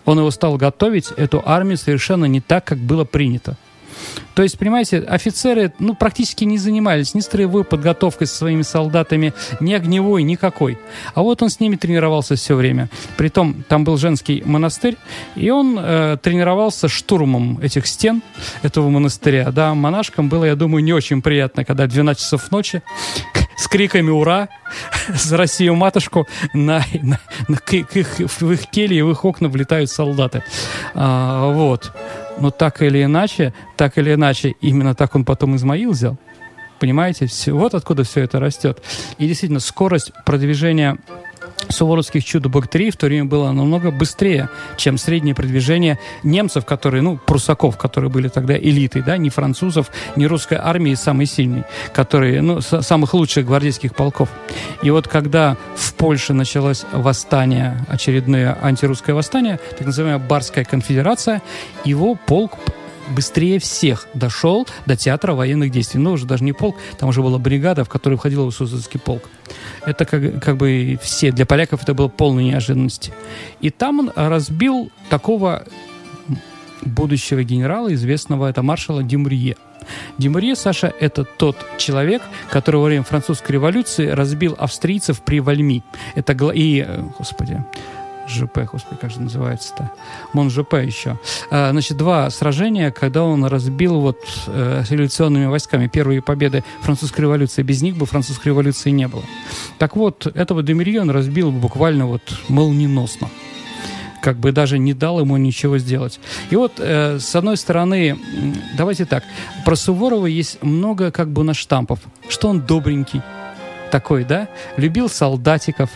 Он 0.04 0.18
его 0.18 0.30
стал 0.30 0.56
готовить, 0.56 1.10
эту 1.16 1.42
армию, 1.44 1.76
совершенно 1.76 2.24
не 2.24 2.40
так, 2.40 2.64
как 2.64 2.78
было 2.78 3.04
принято. 3.04 3.56
То 4.34 4.42
есть, 4.42 4.58
понимаете, 4.58 4.98
офицеры 4.98 5.72
ну, 5.78 5.94
практически 5.94 6.44
не 6.44 6.58
занимались 6.58 7.14
ни 7.14 7.20
строевой 7.20 7.64
подготовкой 7.64 8.26
со 8.26 8.36
своими 8.36 8.62
солдатами, 8.62 9.32
ни 9.60 9.72
огневой, 9.72 10.22
никакой. 10.22 10.78
А 11.14 11.22
вот 11.22 11.42
он 11.42 11.50
с 11.50 11.60
ними 11.60 11.76
тренировался 11.76 12.36
все 12.36 12.54
время. 12.54 12.88
Притом, 13.16 13.64
там 13.68 13.84
был 13.84 13.96
женский 13.96 14.42
монастырь, 14.44 14.96
и 15.34 15.50
он 15.50 15.78
э, 15.78 16.16
тренировался 16.22 16.88
штурмом 16.88 17.58
этих 17.60 17.86
стен 17.86 18.22
этого 18.62 18.88
монастыря. 18.90 19.50
Да, 19.50 19.74
монашкам 19.74 20.28
было, 20.28 20.44
я 20.44 20.54
думаю, 20.54 20.84
не 20.84 20.92
очень 20.92 21.22
приятно, 21.22 21.64
когда 21.64 21.86
12 21.86 22.22
часов 22.22 22.50
ночи 22.50 22.82
с 23.58 23.66
криками 23.66 24.10
«Ура!» 24.10 24.48
за 25.08 25.36
Россию 25.36 25.74
матушку 25.74 26.28
на, 26.54 26.84
на, 27.02 27.18
на, 27.48 27.56
к, 27.56 27.64
к 27.64 27.96
их, 27.96 28.18
в 28.18 28.52
их 28.52 28.66
келье, 28.66 29.04
в 29.04 29.10
их 29.10 29.24
окна 29.24 29.48
влетают 29.48 29.90
солдаты. 29.90 30.42
А, 30.94 31.50
вот. 31.50 31.92
Но 32.40 32.50
так 32.50 32.82
или 32.82 33.02
иначе, 33.02 33.52
так 33.76 33.98
или 33.98 34.14
иначе, 34.14 34.54
именно 34.60 34.94
так 34.94 35.14
он 35.14 35.24
потом 35.24 35.56
Измаил 35.56 35.90
взял. 35.90 36.18
Понимаете? 36.78 37.26
Все, 37.26 37.52
вот 37.52 37.74
откуда 37.74 38.04
все 38.04 38.20
это 38.20 38.38
растет. 38.38 38.82
И 39.18 39.26
действительно, 39.26 39.60
скорость 39.60 40.12
продвижения 40.24 40.98
суворовских 41.68 42.24
чудо-бактерий 42.24 42.90
в 42.90 42.96
то 42.96 43.06
время 43.06 43.24
было 43.24 43.52
намного 43.52 43.90
быстрее, 43.90 44.48
чем 44.76 44.98
среднее 44.98 45.34
продвижение 45.34 45.98
немцев, 46.22 46.64
которые, 46.64 47.02
ну, 47.02 47.18
прусаков, 47.18 47.76
которые 47.76 48.10
были 48.10 48.28
тогда 48.28 48.56
элитой, 48.56 49.02
да, 49.02 49.16
не 49.16 49.30
французов, 49.30 49.90
не 50.16 50.26
русской 50.26 50.58
армии 50.60 50.94
самой 50.94 51.26
сильной, 51.26 51.64
которые, 51.92 52.42
ну, 52.42 52.60
самых 52.60 53.14
лучших 53.14 53.46
гвардейских 53.46 53.94
полков. 53.94 54.28
И 54.82 54.90
вот 54.90 55.08
когда 55.08 55.56
в 55.76 55.94
Польше 55.94 56.32
началось 56.32 56.84
восстание, 56.92 57.84
очередное 57.88 58.56
антирусское 58.62 59.14
восстание, 59.14 59.58
так 59.76 59.86
называемая 59.86 60.24
Барская 60.24 60.64
конфедерация, 60.64 61.42
его 61.84 62.14
полк 62.14 62.58
быстрее 63.14 63.58
всех 63.58 64.06
дошел 64.14 64.66
до 64.86 64.96
театра 64.96 65.34
военных 65.34 65.70
действий. 65.70 66.00
Ну, 66.00 66.12
уже 66.12 66.26
даже 66.26 66.44
не 66.44 66.52
полк, 66.52 66.76
там 66.98 67.08
уже 67.08 67.22
была 67.22 67.38
бригада, 67.38 67.84
в 67.84 67.88
которую 67.88 68.18
входил 68.18 68.44
Высоцкий 68.46 68.98
полк. 68.98 69.22
Это 69.84 70.04
как, 70.04 70.42
как 70.42 70.56
бы 70.56 70.98
все, 71.02 71.32
для 71.32 71.46
поляков 71.46 71.82
это 71.82 71.94
было 71.94 72.08
полной 72.08 72.44
неожиданности. 72.44 73.12
И 73.60 73.70
там 73.70 74.00
он 74.00 74.12
разбил 74.14 74.90
такого 75.08 75.64
будущего 76.82 77.42
генерала, 77.42 77.92
известного, 77.94 78.48
это 78.48 78.62
маршала 78.62 79.02
Дюмрье. 79.02 79.56
Дюмрье, 80.18 80.54
Саша, 80.54 80.92
это 81.00 81.24
тот 81.24 81.56
человек, 81.78 82.22
который 82.50 82.76
во 82.76 82.84
время 82.84 83.04
французской 83.04 83.52
революции 83.52 84.08
разбил 84.08 84.54
австрийцев 84.58 85.22
при 85.22 85.40
Вальми. 85.40 85.82
Это 86.14 86.32
и, 86.52 86.84
э, 86.86 87.02
господи, 87.18 87.64
ЖП, 88.28 88.60
господи, 88.70 89.00
как 89.00 89.10
же 89.10 89.20
называется-то? 89.20 89.90
Мон 90.32 90.50
ЖП 90.50 90.74
еще. 90.74 91.18
А, 91.50 91.70
значит, 91.70 91.96
два 91.96 92.30
сражения, 92.30 92.90
когда 92.90 93.24
он 93.24 93.44
разбил 93.44 94.00
вот 94.00 94.18
э, 94.46 94.84
революционными 94.88 95.46
войсками 95.46 95.86
первые 95.86 96.22
победы 96.22 96.64
французской 96.82 97.22
революции. 97.22 97.62
Без 97.62 97.82
них 97.82 97.96
бы 97.96 98.06
французской 98.06 98.48
революции 98.48 98.90
не 98.90 99.08
было. 99.08 99.22
Так 99.78 99.96
вот, 99.96 100.26
этого 100.26 100.62
Демирье 100.62 101.00
он 101.00 101.10
разбил 101.10 101.50
буквально 101.50 102.06
вот 102.06 102.22
молниеносно 102.48 103.28
как 104.20 104.36
бы 104.36 104.52
даже 104.52 104.78
не 104.78 104.94
дал 104.94 105.20
ему 105.20 105.36
ничего 105.36 105.78
сделать. 105.78 106.20
И 106.50 106.56
вот, 106.56 106.72
э, 106.78 107.18
с 107.18 107.34
одной 107.36 107.56
стороны, 107.56 108.18
давайте 108.76 109.04
так, 109.04 109.22
про 109.64 109.76
Суворова 109.76 110.26
есть 110.26 110.62
много 110.62 111.10
как 111.10 111.30
бы 111.30 111.44
на 111.44 111.54
штампов, 111.54 112.00
что 112.28 112.48
он 112.48 112.60
добренький 112.60 113.22
такой, 113.90 114.24
да, 114.24 114.48
любил 114.76 115.08
солдатиков, 115.08 115.90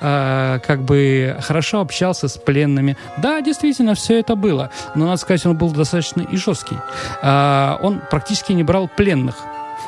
э, 0.00 0.58
как 0.66 0.82
бы 0.82 1.36
хорошо 1.40 1.80
общался 1.80 2.28
с 2.28 2.36
пленными. 2.36 2.96
Да, 3.18 3.40
действительно, 3.40 3.94
все 3.94 4.20
это 4.20 4.36
было. 4.36 4.70
Но, 4.94 5.06
надо 5.06 5.16
сказать, 5.16 5.44
он 5.46 5.56
был 5.56 5.70
достаточно 5.70 6.22
и 6.22 6.36
жесткий. 6.36 6.76
Э, 7.22 7.76
он 7.82 8.00
практически 8.10 8.52
не 8.52 8.62
брал 8.62 8.88
пленных. 8.88 9.36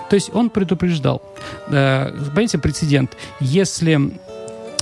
То 0.08 0.14
есть 0.14 0.30
он 0.34 0.50
предупреждал. 0.50 1.22
Э, 1.68 2.10
понимаете, 2.10 2.58
прецедент. 2.58 3.16
Если, 3.38 4.18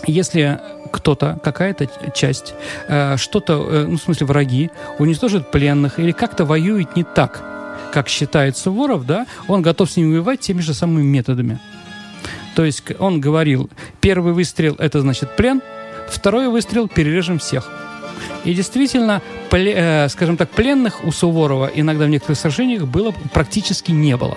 если 0.07 0.61
кто-то, 0.91 1.39
какая-то 1.43 1.89
часть, 2.15 2.55
э, 2.89 3.17
что-то, 3.19 3.67
э, 3.69 3.87
ну, 3.87 3.99
в 3.99 4.03
смысле, 4.03 4.27
враги, 4.27 4.71
уничтожит 4.99 5.51
пленных 5.51 5.99
или 5.99 6.13
как-то 6.13 6.47
воюет 6.47 6.97
не 6.97 7.05
так, 7.05 7.43
как 7.93 8.09
считает 8.09 8.57
Суворов, 8.57 9.07
да, 9.07 9.27
он 9.49 9.63
готов 9.63 9.91
с 9.91 9.97
ними 9.97 10.13
воевать 10.13 10.41
теми 10.41 10.61
же 10.61 10.75
самыми 10.75 11.03
методами. 11.03 11.59
То 12.59 12.65
есть 12.65 12.83
он 12.99 13.21
говорил, 13.21 13.71
первый 14.01 14.33
выстрел– 14.33 14.75
это 14.81 15.01
значит 15.01 15.37
плен, 15.37 15.63
второй 16.09 16.49
выстрел– 16.49 16.89
перережем 16.93 17.39
всех. 17.39 17.71
И 18.45 18.53
действительно, 18.53 19.23
э, 19.53 20.09
скажем 20.09 20.37
так, 20.37 20.51
пленных 20.51 21.05
у 21.05 21.13
Суворова 21.13 21.71
иногда 21.73 22.07
в 22.07 22.09
некоторых 22.09 22.37
сражениях 22.37 22.83
было 22.83 23.15
практически 23.33 23.93
не 23.93 24.17
было. 24.17 24.37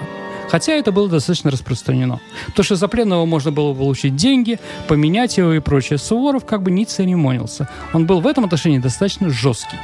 Хотя 0.52 0.74
это 0.74 0.92
было 0.92 1.10
достаточно 1.10 1.50
распространено. 1.50 2.20
То, 2.54 2.62
что 2.62 2.76
за 2.76 2.88
пленного 2.88 3.26
можно 3.26 3.52
было 3.52 3.74
получить 3.74 4.16
деньги, 4.16 4.60
поменять 4.88 5.40
его 5.40 5.54
и 5.54 5.60
прочее, 5.60 5.98
Суворов 5.98 6.46
как 6.46 6.62
бы 6.62 6.70
не 6.70 6.86
церемонился. 6.86 7.70
Он 7.92 8.06
был 8.06 8.22
в 8.22 8.28
этом 8.28 8.46
отношении 8.46 8.78
достаточно 8.78 9.32
жесткий 9.32 9.78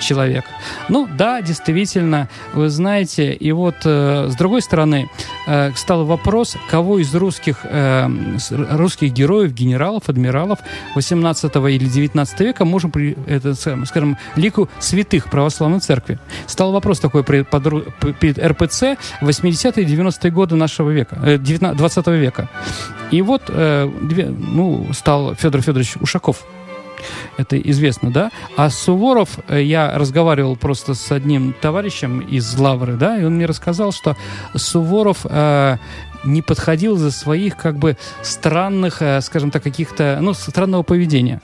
человек. 0.00 0.44
Ну 0.88 1.08
да, 1.08 1.42
действительно, 1.42 2.28
вы 2.54 2.68
знаете, 2.68 3.32
и 3.32 3.52
вот 3.52 3.76
э, 3.84 4.28
с 4.28 4.36
другой 4.36 4.62
стороны 4.62 5.08
э, 5.46 5.72
стал 5.74 6.04
вопрос, 6.04 6.56
кого 6.70 6.98
из 6.98 7.14
русских, 7.14 7.60
э, 7.64 8.08
русских 8.50 9.12
героев, 9.12 9.52
генералов, 9.52 10.08
адмиралов 10.08 10.58
18 10.94 11.54
или 11.56 11.84
19 11.84 12.40
века 12.40 12.64
можем, 12.64 12.90
при, 12.90 13.16
это, 13.26 13.54
скажем, 13.54 14.16
лику 14.36 14.68
святых 14.78 15.30
православной 15.30 15.80
церкви. 15.80 16.18
Стал 16.46 16.72
вопрос 16.72 17.00
такой 17.00 17.24
перед, 17.24 17.48
перед 18.18 18.38
РПЦ 18.38 18.96
80-е 19.20 19.84
90-е 19.84 20.30
годы 20.30 20.56
нашего 20.56 20.90
века, 20.90 21.18
э, 21.22 21.38
19, 21.38 21.76
20 21.76 22.06
века. 22.08 22.48
И 23.10 23.22
вот 23.22 23.42
э, 23.48 23.90
две, 24.02 24.26
ну, 24.26 24.88
стал 24.92 25.34
Федор 25.34 25.60
Федорович 25.60 25.96
Ушаков 26.00 26.44
это 27.36 27.58
известно, 27.58 28.10
да? 28.10 28.30
А 28.56 28.70
Суворов, 28.70 29.38
э, 29.48 29.62
я 29.62 29.98
разговаривал 29.98 30.56
просто 30.56 30.94
с 30.94 31.12
одним 31.12 31.54
товарищем 31.60 32.20
из 32.20 32.56
Лавры, 32.58 32.94
да, 32.94 33.18
и 33.18 33.24
он 33.24 33.36
мне 33.36 33.46
рассказал, 33.46 33.92
что 33.92 34.16
Суворов 34.54 35.26
э, 35.28 35.76
не 36.24 36.42
подходил 36.42 36.96
за 36.96 37.10
своих 37.10 37.56
как 37.56 37.76
бы 37.76 37.96
странных, 38.22 39.02
э, 39.02 39.20
скажем 39.20 39.50
так, 39.50 39.62
каких-то, 39.62 40.18
ну, 40.20 40.34
странного 40.34 40.82
поведения. 40.82 41.40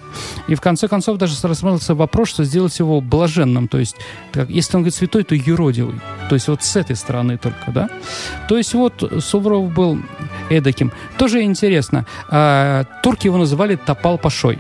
И 0.46 0.54
в 0.54 0.60
конце 0.60 0.88
концов 0.88 1.18
даже 1.18 1.34
рассматривался 1.46 1.94
вопрос, 1.94 2.28
что 2.28 2.44
сделать 2.44 2.78
его 2.78 3.00
блаженным, 3.00 3.68
то 3.68 3.78
есть, 3.78 3.96
как, 4.32 4.50
если 4.50 4.76
он 4.76 4.82
говорит 4.82 4.94
святой, 4.94 5.24
то 5.24 5.34
юродивый. 5.34 6.00
То 6.28 6.34
есть 6.34 6.48
вот 6.48 6.62
с 6.62 6.76
этой 6.76 6.96
стороны 6.96 7.38
только, 7.38 7.70
да? 7.72 7.88
То 8.48 8.56
есть 8.56 8.74
вот 8.74 9.12
Суворов 9.20 9.72
был 9.72 9.98
эдаким. 10.50 10.92
Тоже 11.16 11.42
интересно, 11.42 12.06
э, 12.30 12.84
турки 13.02 13.26
его 13.26 13.38
называли 13.38 13.76
Топал 13.76 14.18
Пашой. 14.18 14.58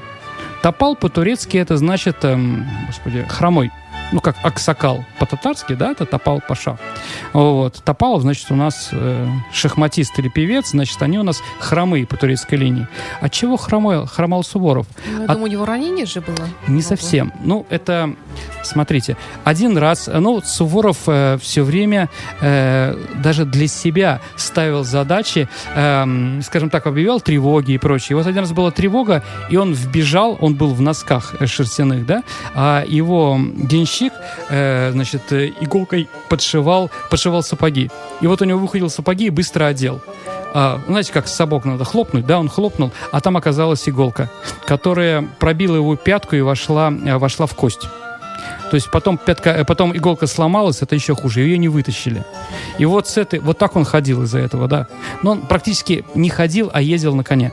Топал 0.62 0.96
по-турецки 0.96 1.56
это 1.56 1.76
значит, 1.76 2.24
эм, 2.24 2.66
господи, 2.86 3.24
хромой 3.28 3.70
ну, 4.12 4.20
как 4.20 4.36
Аксакал 4.42 5.04
по-татарски, 5.18 5.74
да, 5.74 5.90
это 5.90 6.06
Топал 6.06 6.40
Паша. 6.46 6.78
Вот. 7.32 7.82
Топалов, 7.84 8.22
значит, 8.22 8.50
у 8.50 8.54
нас 8.54 8.90
э, 8.92 9.26
шахматист 9.52 10.18
или 10.18 10.28
певец, 10.28 10.70
значит, 10.70 11.02
они 11.02 11.18
у 11.18 11.22
нас 11.22 11.42
хромые 11.58 12.06
по 12.06 12.16
турецкой 12.16 12.56
линии. 12.56 12.88
От 13.20 13.32
чего 13.32 13.56
хромой, 13.56 14.06
хромал 14.06 14.42
Суворов? 14.42 14.86
Ну, 15.06 15.18
я 15.18 15.24
От... 15.24 15.32
думаю, 15.32 15.44
у 15.44 15.52
него 15.52 15.64
ранение 15.66 16.06
же 16.06 16.20
было. 16.20 16.48
Не 16.66 16.74
много. 16.74 16.82
совсем. 16.82 17.32
Ну, 17.42 17.66
это, 17.68 18.14
смотрите, 18.62 19.16
один 19.44 19.76
раз, 19.76 20.08
ну, 20.12 20.40
Суворов 20.40 20.98
э, 21.06 21.38
все 21.40 21.62
время 21.62 22.08
э, 22.40 22.96
даже 23.22 23.44
для 23.44 23.68
себя 23.68 24.20
ставил 24.36 24.84
задачи, 24.84 25.48
э, 25.74 26.40
скажем 26.42 26.70
так, 26.70 26.86
объявлял 26.86 27.20
тревоги 27.20 27.72
и 27.72 27.78
прочее. 27.78 28.08
И 28.10 28.14
вот 28.14 28.26
один 28.26 28.40
раз 28.40 28.52
была 28.52 28.70
тревога, 28.70 29.22
и 29.50 29.56
он 29.56 29.74
вбежал, 29.74 30.38
он 30.40 30.54
был 30.54 30.72
в 30.72 30.80
носках 30.80 31.34
шерстяных, 31.44 32.06
да, 32.06 32.22
а 32.54 32.84
его 32.86 33.38
денщик 33.38 33.97
ямщик, 33.98 34.12
э, 34.50 34.90
значит, 34.92 35.32
э, 35.32 35.52
иголкой 35.60 36.08
подшивал, 36.28 36.90
подшивал 37.10 37.42
сапоги. 37.42 37.90
И 38.20 38.26
вот 38.26 38.42
у 38.42 38.44
него 38.44 38.58
выходил 38.58 38.90
сапоги 38.90 39.26
и 39.26 39.30
быстро 39.30 39.66
одел. 39.66 40.00
А, 40.54 40.80
знаете, 40.86 41.12
как 41.12 41.28
сапог 41.28 41.64
надо 41.64 41.84
хлопнуть, 41.84 42.26
да, 42.26 42.38
он 42.38 42.48
хлопнул, 42.48 42.90
а 43.12 43.20
там 43.20 43.36
оказалась 43.36 43.86
иголка, 43.88 44.30
которая 44.66 45.28
пробила 45.38 45.76
его 45.76 45.96
пятку 45.96 46.36
и 46.36 46.40
вошла, 46.40 46.90
э, 46.90 47.18
вошла 47.18 47.46
в 47.46 47.54
кость. 47.54 47.86
То 48.70 48.74
есть 48.74 48.90
потом, 48.90 49.18
пятка, 49.18 49.50
э, 49.50 49.64
потом 49.64 49.96
иголка 49.96 50.26
сломалась, 50.26 50.82
это 50.82 50.94
еще 50.94 51.14
хуже, 51.14 51.40
ее 51.40 51.58
не 51.58 51.68
вытащили. 51.68 52.24
И 52.78 52.86
вот 52.86 53.08
с 53.08 53.16
этой, 53.16 53.40
вот 53.40 53.58
так 53.58 53.76
он 53.76 53.84
ходил 53.84 54.22
из-за 54.22 54.38
этого, 54.38 54.68
да. 54.68 54.86
Но 55.22 55.32
он 55.32 55.42
практически 55.42 56.04
не 56.14 56.30
ходил, 56.30 56.70
а 56.72 56.80
ездил 56.80 57.14
на 57.14 57.24
коне. 57.24 57.52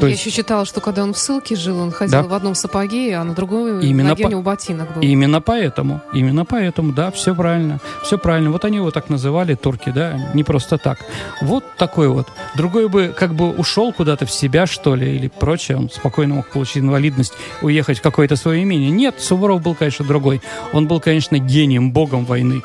То 0.00 0.06
Я 0.06 0.12
есть... 0.12 0.26
еще 0.26 0.36
читала, 0.36 0.66
что 0.66 0.80
когда 0.80 1.02
он 1.02 1.14
в 1.14 1.18
ссылке 1.18 1.56
жил, 1.56 1.78
он 1.78 1.90
ходил 1.90 2.22
да. 2.22 2.28
в 2.28 2.34
одном 2.34 2.54
сапоге, 2.54 3.16
а 3.16 3.24
на 3.24 3.34
другой 3.34 3.84
именно 3.86 4.10
ноге 4.10 4.24
по... 4.24 4.26
у 4.28 4.30
него 4.30 4.42
ботинок 4.42 4.92
был. 4.92 5.00
Именно 5.00 5.40
поэтому, 5.40 6.02
именно 6.12 6.44
поэтому, 6.44 6.92
да, 6.92 7.10
все 7.10 7.34
правильно, 7.34 7.80
все 8.02 8.18
правильно. 8.18 8.50
Вот 8.50 8.64
они 8.66 8.76
его 8.76 8.90
так 8.90 9.08
называли, 9.08 9.54
турки, 9.54 9.90
да, 9.90 10.30
не 10.34 10.44
просто 10.44 10.76
так. 10.76 10.98
Вот 11.40 11.64
такой 11.78 12.08
вот. 12.08 12.28
Другой 12.56 12.88
бы 12.88 13.14
как 13.16 13.34
бы 13.34 13.50
ушел 13.50 13.92
куда-то 13.92 14.26
в 14.26 14.30
себя, 14.30 14.66
что 14.66 14.94
ли, 14.94 15.16
или 15.16 15.28
прочее, 15.28 15.78
он 15.78 15.88
спокойно 15.88 16.34
мог 16.34 16.50
получить 16.50 16.78
инвалидность, 16.78 17.32
уехать 17.62 17.98
в 17.98 18.02
какое-то 18.02 18.36
свое 18.36 18.62
имение. 18.64 18.90
Нет, 18.90 19.16
Суворов 19.18 19.62
был, 19.62 19.74
конечно, 19.74 20.04
другой. 20.04 20.42
Он 20.74 20.86
был, 20.86 21.00
конечно, 21.00 21.38
гением, 21.38 21.90
богом 21.90 22.26
войны. 22.26 22.62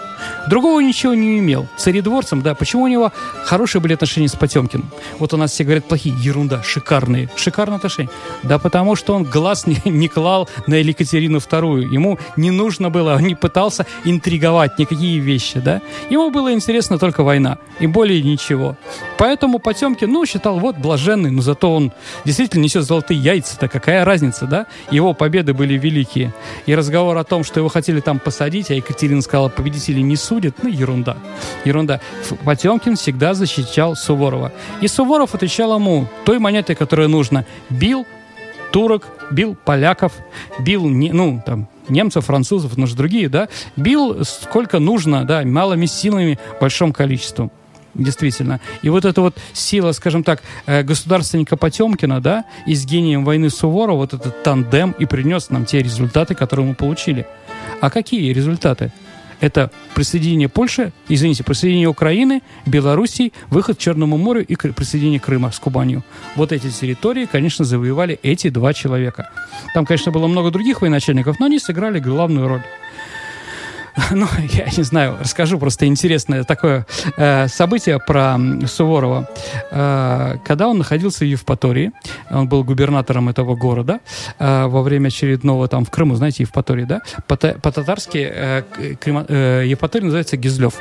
Другого 0.50 0.82
ничего 0.82 1.14
не 1.14 1.40
имел. 1.40 1.68
Царедворцем, 1.78 2.42
да, 2.42 2.56
почему 2.56 2.84
у 2.84 2.88
него 2.88 3.14
хорошие 3.46 3.82
были 3.82 3.94
отношения 3.94 4.28
с 4.28 4.36
Потемкиным? 4.36 4.90
Вот 5.18 5.34
у 5.34 5.38
нас 5.38 5.52
все 5.52 5.64
говорят 5.64 5.86
плохие, 5.86 6.14
ерунда, 6.20 6.62
шикарные 6.62 7.21
шикарные, 7.36 7.52
шикарные 7.62 7.78
отношения. 7.78 8.10
Да 8.44 8.60
потому 8.60 8.96
что 8.96 9.14
он 9.14 9.24
глаз 9.24 9.68
не, 9.68 9.78
не 9.86 10.08
клал 10.08 10.50
на 10.68 10.76
Екатерину 10.76 11.38
II. 11.38 11.94
Ему 11.94 12.18
не 12.38 12.52
нужно 12.52 12.90
было, 12.90 13.16
он 13.16 13.22
не 13.22 13.36
пытался 13.36 13.86
интриговать 14.06 14.80
никакие 14.80 15.20
вещи, 15.20 15.60
да. 15.60 15.82
Ему 16.10 16.32
было 16.32 16.54
интересно 16.54 16.98
только 16.98 17.24
война, 17.24 17.58
и 17.80 17.88
более 17.88 18.22
ничего. 18.22 18.78
Поэтому 19.18 19.60
Потемкин, 19.60 20.12
ну, 20.12 20.26
считал, 20.26 20.60
вот, 20.60 20.78
блаженный, 20.78 21.32
но 21.32 21.42
зато 21.42 21.74
он 21.74 21.92
действительно 22.26 22.64
несет 22.64 22.84
золотые 22.84 23.20
яйца-то, 23.20 23.68
какая 23.68 24.06
разница, 24.06 24.46
да? 24.46 24.66
Его 24.92 25.14
победы 25.14 25.54
были 25.54 25.78
великие. 25.78 26.34
И 26.66 26.76
разговор 26.76 27.18
о 27.18 27.24
том, 27.24 27.44
что 27.44 27.60
его 27.60 27.70
хотели 27.70 28.00
там 28.00 28.20
посадить, 28.20 28.72
а 28.72 28.76
Екатерина 28.76 29.22
сказала, 29.22 29.50
победителей 29.50 30.02
не 30.02 30.16
судят, 30.16 30.56
ну, 30.64 30.70
ерунда. 30.70 31.18
Ерунда. 31.66 32.00
Потемкин 32.46 32.96
всегда 32.96 33.34
защищал 33.34 33.96
Суворова. 33.96 34.52
И 34.82 34.88
Суворов 34.88 35.36
отвечал 35.36 35.76
ему 35.76 36.08
той 36.26 36.40
монетой, 36.40 36.76
которая 36.76 37.08
нужна. 37.12 37.46
Бил 37.70 38.06
турок, 38.72 39.08
бил 39.32 39.56
поляков, 39.56 40.14
бил, 40.60 40.88
не, 40.88 41.12
ну, 41.12 41.42
там, 41.46 41.68
немцев, 41.90 42.26
французов, 42.26 42.78
но 42.78 42.86
же 42.86 42.96
другие, 42.96 43.30
да, 43.30 43.50
бил 43.76 44.24
сколько 44.24 44.80
нужно, 44.80 45.26
да, 45.26 45.44
малыми 45.44 45.86
силами, 45.86 46.40
большом 46.60 46.94
количеством. 46.94 47.52
Действительно. 47.94 48.62
И 48.84 48.90
вот 48.90 49.04
эта 49.04 49.20
вот 49.20 49.38
сила, 49.52 49.92
скажем 49.92 50.24
так, 50.24 50.42
э, 50.66 50.82
государственника 50.82 51.58
Потемкина, 51.58 52.22
да, 52.22 52.46
и 52.66 52.74
с 52.74 52.86
гением 52.86 53.26
войны 53.26 53.50
Суворова, 53.50 53.98
вот 53.98 54.14
этот 54.14 54.44
тандем 54.44 54.92
и 54.92 55.06
принес 55.06 55.50
нам 55.50 55.66
те 55.66 55.84
результаты, 55.84 56.34
которые 56.34 56.68
мы 56.68 56.76
получили. 56.76 57.28
А 57.82 57.90
какие 57.90 58.32
результаты? 58.32 58.94
Это 59.42 59.72
присоединение 59.96 60.48
Польши, 60.48 60.94
извините, 61.10 61.44
присоединение 61.44 61.90
Украины, 61.90 62.42
Белоруссии, 62.68 63.34
выход 63.50 63.78
к 63.78 63.80
Черному 63.80 64.18
морю 64.18 64.46
и 64.46 64.56
присоединение 64.56 65.20
Крыма 65.20 65.52
с 65.52 65.60
Кубанью. 65.60 66.04
Вот 66.36 66.52
эти 66.52 66.70
территории, 66.70 67.26
конечно, 67.26 67.66
завоевали 67.66 68.20
эти 68.22 68.50
два 68.50 68.74
человека. 68.74 69.32
Там, 69.74 69.86
конечно, 69.86 70.12
было 70.12 70.28
много 70.28 70.52
других 70.52 70.82
военачальников, 70.82 71.40
но 71.40 71.48
они 71.48 71.60
сыграли 71.60 72.00
главную 72.00 72.48
роль. 72.48 72.62
ну, 74.12 74.28
я 74.50 74.66
не 74.78 74.84
знаю, 74.84 75.18
расскажу 75.20 75.60
просто 75.60 75.86
интересное 75.86 76.44
такое 76.44 76.86
э, 77.18 77.48
событие 77.48 78.00
про 78.00 78.38
Суворова. 78.66 79.30
Э, 79.72 80.38
когда 80.46 80.68
он 80.68 80.78
находился 80.78 81.26
в 81.26 81.28
Евпатории, 81.28 81.92
он 82.30 82.48
был 82.48 82.64
губернатором 82.64 83.30
этого 83.30 83.56
города 83.56 84.00
э, 84.40 84.66
во 84.68 84.82
время 84.82 85.08
очередного 85.08 85.68
там 85.68 85.86
в 85.86 85.92
Крыму, 85.92 86.16
знаете, 86.16 86.44
Евпатории, 86.44 86.86
да? 86.86 87.02
По-татарски 87.28 88.18
э, 88.34 88.64
э, 88.80 89.64
Евпатория 89.68 90.06
называется 90.06 90.38
Гизлев. 90.38 90.76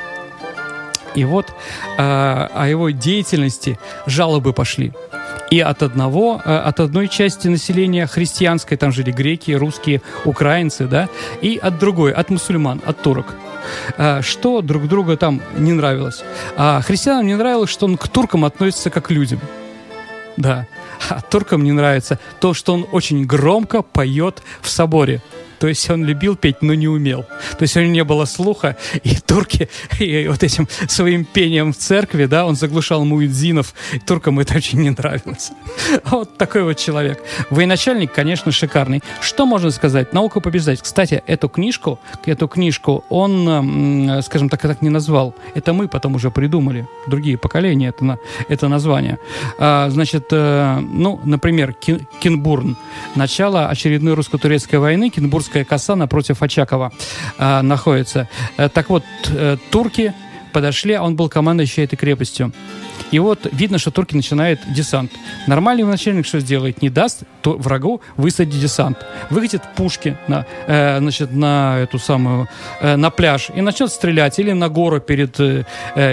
И 1.15 1.25
вот 1.25 1.47
э, 1.97 2.01
о 2.01 2.67
его 2.67 2.89
деятельности 2.89 3.77
жалобы 4.05 4.53
пошли 4.53 4.93
и 5.51 5.59
от 5.59 5.83
одного, 5.83 6.41
э, 6.43 6.57
от 6.57 6.79
одной 6.79 7.07
части 7.09 7.49
населения 7.49 8.07
христианской, 8.07 8.77
там 8.77 8.91
жили 8.91 9.11
греки, 9.11 9.51
русские, 9.51 10.01
украинцы, 10.25 10.87
да, 10.87 11.09
и 11.41 11.59
от 11.61 11.77
другой, 11.77 12.13
от 12.13 12.29
мусульман, 12.29 12.81
от 12.85 13.01
турок 13.01 13.35
э, 13.97 14.21
что 14.21 14.61
друг 14.61 14.87
друга 14.87 15.17
там 15.17 15.41
не 15.57 15.73
нравилось. 15.73 16.23
А 16.55 16.81
христианам 16.81 17.27
не 17.27 17.35
нравилось, 17.35 17.69
что 17.69 17.85
он 17.85 17.97
к 17.97 18.07
туркам 18.07 18.45
относится 18.45 18.89
как 18.89 19.07
к 19.07 19.11
людям. 19.11 19.39
Да. 20.37 20.65
А 21.09 21.21
туркам 21.21 21.63
не 21.63 21.73
нравится 21.73 22.17
то, 22.39 22.53
что 22.53 22.73
он 22.73 22.87
очень 22.91 23.25
громко 23.25 23.81
поет 23.81 24.41
в 24.61 24.69
соборе. 24.69 25.21
То 25.61 25.67
есть 25.67 25.87
он 25.91 26.03
любил 26.03 26.35
петь, 26.35 26.63
но 26.63 26.73
не 26.73 26.87
умел. 26.87 27.21
То 27.51 27.61
есть 27.61 27.77
у 27.77 27.81
него 27.81 27.91
не 27.91 28.03
было 28.03 28.25
слуха, 28.25 28.77
и 29.03 29.15
турки 29.15 29.69
и 29.99 30.27
вот 30.27 30.41
этим 30.41 30.67
своим 30.87 31.23
пением 31.23 31.71
в 31.71 31.77
церкви, 31.77 32.25
да, 32.25 32.47
он 32.47 32.55
заглушал 32.55 33.05
муэдзинов, 33.05 33.75
туркам 34.07 34.39
это 34.39 34.55
очень 34.55 34.81
не 34.81 34.89
нравилось. 34.89 35.51
Вот 36.05 36.37
такой 36.37 36.63
вот 36.63 36.77
человек. 36.77 37.21
Военачальник, 37.51 38.11
конечно, 38.11 38.51
шикарный. 38.51 39.01
Что 39.21 39.45
можно 39.45 39.69
сказать? 39.69 40.13
Наука 40.13 40.39
побеждать. 40.39 40.81
Кстати, 40.81 41.21
эту 41.27 41.47
книжку, 41.47 41.99
эту 42.25 42.47
книжку 42.47 43.05
он, 43.09 44.21
скажем 44.23 44.49
так, 44.49 44.61
так 44.61 44.81
не 44.81 44.89
назвал. 44.89 45.35
Это 45.53 45.73
мы 45.73 45.87
потом 45.87 46.15
уже 46.15 46.31
придумали. 46.31 46.87
Другие 47.07 47.37
поколения 47.37 47.89
это, 47.89 48.17
это 48.49 48.67
название. 48.67 49.19
А, 49.59 49.89
значит, 49.89 50.25
э, 50.31 50.79
ну, 50.79 51.19
например, 51.23 51.73
Кинбурн. 51.73 52.77
Начало 53.15 53.67
очередной 53.67 54.15
русско-турецкой 54.15 54.77
войны. 54.77 55.09
Кинбургская 55.09 55.50
Курская 55.51 55.65
коса 55.65 55.95
напротив 55.97 56.41
Очакова 56.41 56.93
э, 57.37 57.61
находится. 57.61 58.29
Э, 58.55 58.69
так 58.69 58.89
вот, 58.89 59.03
э, 59.27 59.57
турки 59.69 60.13
подошли, 60.53 60.93
а 60.93 61.03
он 61.03 61.17
был 61.17 61.27
командующий 61.27 61.83
этой 61.83 61.97
крепостью. 61.97 62.53
И 63.11 63.19
вот 63.19 63.47
видно, 63.51 63.77
что 63.77 63.91
турки 63.91 64.15
начинают 64.15 64.61
десант. 64.73 65.11
Нормальный 65.47 65.83
начальник 65.83 66.25
что 66.25 66.39
сделает? 66.39 66.81
Не 66.81 66.89
даст 66.89 67.23
то 67.41 67.57
врагу 67.57 67.99
высадить 68.15 68.61
десант. 68.61 68.97
Выкатит 69.29 69.61
пушки 69.75 70.17
на, 70.29 70.45
э, 70.67 70.99
значит, 70.99 71.33
на 71.33 71.79
эту 71.79 71.99
самую, 71.99 72.47
э, 72.79 72.95
на 72.95 73.09
пляж 73.09 73.49
и 73.53 73.59
начнет 73.59 73.91
стрелять 73.91 74.39
или 74.39 74.53
на 74.53 74.69
гору 74.69 75.01
перед, 75.01 75.37
э, 75.37 75.65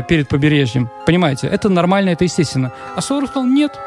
перед 0.08 0.28
побережьем. 0.28 0.90
Понимаете? 1.06 1.46
Это 1.46 1.68
нормально, 1.68 2.10
это 2.10 2.24
естественно. 2.24 2.72
А 2.96 3.00
Суворов 3.00 3.30
сказал, 3.30 3.46
нет, 3.46 3.78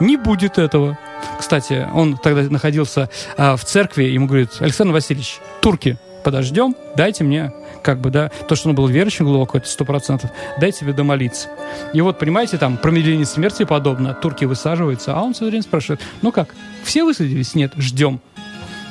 не 0.00 0.16
будет 0.16 0.58
этого. 0.58 0.96
Кстати, 1.38 1.86
он 1.92 2.16
тогда 2.16 2.42
находился 2.42 3.08
а, 3.36 3.56
в 3.56 3.64
церкви, 3.64 4.04
ему 4.04 4.26
говорит, 4.26 4.50
Александр 4.60 4.92
Васильевич, 4.92 5.38
турки, 5.60 5.98
подождем, 6.24 6.74
дайте 6.96 7.24
мне 7.24 7.52
как 7.82 8.00
бы, 8.00 8.10
да, 8.10 8.30
то, 8.48 8.56
что 8.56 8.70
он 8.70 8.74
был 8.74 8.88
верующим 8.88 9.26
глубоко, 9.26 9.58
это 9.58 9.68
сто 9.68 9.84
процентов, 9.84 10.30
дайте 10.58 10.80
тебе 10.80 10.94
домолиться. 10.94 11.48
И 11.92 12.00
вот, 12.00 12.18
понимаете, 12.18 12.56
там, 12.56 12.78
промедление 12.78 13.26
смерти 13.26 13.64
подобно, 13.64 14.14
турки 14.14 14.46
высаживаются, 14.46 15.14
а 15.14 15.22
он 15.22 15.34
все 15.34 15.44
время 15.44 15.62
спрашивает, 15.62 16.00
ну 16.22 16.32
как, 16.32 16.54
все 16.82 17.04
высадились? 17.04 17.54
Нет, 17.54 17.72
ждем. 17.76 18.20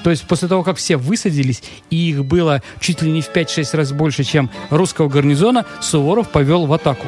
То 0.04 0.12
есть 0.12 0.28
после 0.28 0.48
того, 0.48 0.64
как 0.64 0.78
все 0.78 0.98
высадились, 0.98 1.64
и 1.90 2.10
их 2.10 2.26
было 2.26 2.62
чуть 2.80 3.02
ли 3.02 3.12
не 3.12 3.22
в 3.22 3.32
5-6 3.32 3.76
раз 3.76 3.92
больше, 3.94 4.24
чем 4.24 4.50
русского 4.70 5.10
гарнизона, 5.10 5.66
Суворов 5.82 6.30
повел 6.30 6.66
в 6.66 6.74
атаку. 6.74 7.08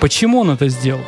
Почему 0.00 0.40
он 0.40 0.50
это 0.50 0.68
сделал? 0.68 1.02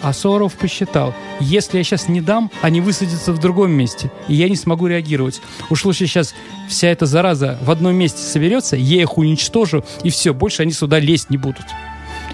А 0.00 0.12
Суворов 0.12 0.54
посчитал, 0.54 1.14
если 1.40 1.78
я 1.78 1.84
сейчас 1.84 2.08
не 2.08 2.20
дам, 2.20 2.50
они 2.62 2.80
высадятся 2.80 3.32
в 3.32 3.38
другом 3.38 3.72
месте, 3.72 4.10
и 4.28 4.34
я 4.34 4.48
не 4.48 4.56
смогу 4.56 4.86
реагировать. 4.86 5.40
Уж 5.70 5.84
лучше 5.84 6.06
сейчас 6.06 6.34
вся 6.68 6.88
эта 6.88 7.06
зараза 7.06 7.58
в 7.62 7.70
одном 7.70 7.94
месте 7.94 8.20
соберется, 8.20 8.76
я 8.76 9.02
их 9.02 9.18
уничтожу, 9.18 9.84
и 10.04 10.10
все, 10.10 10.32
больше 10.32 10.62
они 10.62 10.72
сюда 10.72 11.00
лезть 11.00 11.30
не 11.30 11.36
будут. 11.36 11.64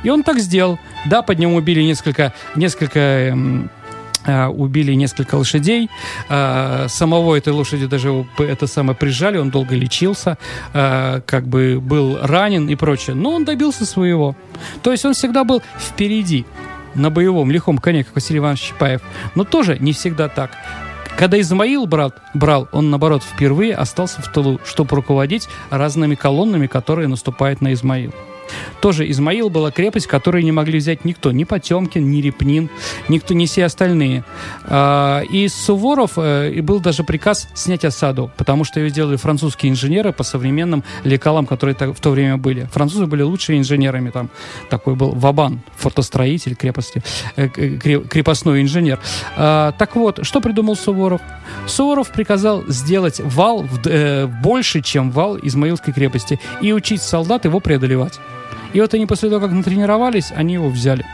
И 0.02 0.10
он 0.10 0.22
так 0.22 0.38
сделал. 0.38 0.78
Да, 1.06 1.22
под 1.22 1.38
ним 1.38 1.54
убили 1.54 1.82
несколько, 1.82 2.34
несколько 2.54 3.00
эм, 3.00 3.70
э, 4.26 4.46
убили 4.46 4.92
несколько 4.92 5.36
лошадей. 5.36 5.88
Э, 6.28 6.86
самого 6.88 7.36
этой 7.36 7.54
лошади 7.54 7.86
даже 7.86 8.26
это 8.38 8.66
самое 8.66 8.96
прижали, 8.96 9.38
он 9.38 9.50
долго 9.50 9.74
лечился, 9.74 10.36
э, 10.74 11.22
как 11.24 11.46
бы 11.46 11.80
был 11.80 12.18
ранен 12.20 12.68
и 12.68 12.74
прочее. 12.74 13.16
Но 13.16 13.30
он 13.30 13.46
добился 13.46 13.86
своего. 13.86 14.36
То 14.82 14.92
есть 14.92 15.06
он 15.06 15.14
всегда 15.14 15.44
был 15.44 15.62
впереди 15.78 16.44
на 16.94 17.10
боевом 17.10 17.50
лихом 17.50 17.78
коне, 17.78 18.04
как 18.04 18.14
Василий 18.14 18.38
Иванович 18.38 18.68
Чапаев. 18.68 19.02
Но 19.34 19.44
тоже 19.44 19.78
не 19.78 19.92
всегда 19.92 20.28
так. 20.28 20.50
Когда 21.16 21.40
Измаил 21.40 21.86
брат, 21.86 22.20
брал, 22.34 22.68
он, 22.72 22.90
наоборот, 22.90 23.22
впервые 23.22 23.74
остался 23.74 24.20
в 24.20 24.32
тылу, 24.32 24.60
чтобы 24.64 24.96
руководить 24.96 25.48
разными 25.70 26.16
колоннами, 26.16 26.66
которые 26.66 27.06
наступают 27.06 27.60
на 27.60 27.72
Измаил. 27.72 28.12
Тоже 28.80 29.10
Измаил 29.10 29.50
была 29.50 29.70
крепость, 29.70 30.06
которую 30.06 30.44
не 30.44 30.52
могли 30.52 30.78
взять 30.78 31.04
никто, 31.04 31.32
ни 31.32 31.44
Потемкин, 31.44 32.10
ни 32.10 32.20
Репнин, 32.20 32.68
никто, 33.08 33.34
не 33.34 33.46
все 33.46 33.64
остальные. 33.64 34.24
А, 34.64 35.22
и 35.22 35.48
Суворов, 35.48 36.12
э, 36.16 36.52
и 36.54 36.60
был 36.60 36.80
даже 36.80 37.04
приказ 37.04 37.48
снять 37.54 37.84
осаду, 37.84 38.30
потому 38.36 38.64
что 38.64 38.80
ее 38.80 38.90
сделали 38.90 39.16
французские 39.16 39.72
инженеры 39.72 40.12
по 40.12 40.22
современным 40.22 40.84
лекалам, 41.04 41.46
которые 41.46 41.74
в 41.74 42.00
то 42.00 42.10
время 42.10 42.36
были. 42.36 42.68
Французы 42.72 43.06
были 43.06 43.22
лучшими 43.22 43.58
инженерами, 43.58 44.10
там 44.10 44.30
такой 44.70 44.94
был 44.94 45.12
Вабан, 45.12 45.60
фортостроитель 45.76 46.54
крепости, 46.54 47.02
э, 47.36 47.48
крепостной 47.48 48.62
инженер. 48.62 48.98
А, 49.36 49.72
так 49.72 49.96
вот, 49.96 50.24
что 50.26 50.40
придумал 50.40 50.76
Суворов? 50.76 51.20
Суворов 51.66 52.10
приказал 52.10 52.64
сделать 52.68 53.20
вал 53.20 53.66
э, 53.86 54.26
больше, 54.26 54.80
чем 54.82 55.10
вал 55.10 55.38
Измаилской 55.38 55.92
крепости, 55.92 56.38
и 56.60 56.72
учить 56.72 57.02
солдат 57.02 57.44
его 57.44 57.60
преодолевать. 57.60 58.18
И 58.74 58.80
вот 58.80 58.92
они 58.92 59.06
после 59.06 59.30
того, 59.30 59.40
как 59.40 59.52
натренировались, 59.52 60.32
они 60.36 60.54
его 60.54 60.68
взяли. 60.68 61.06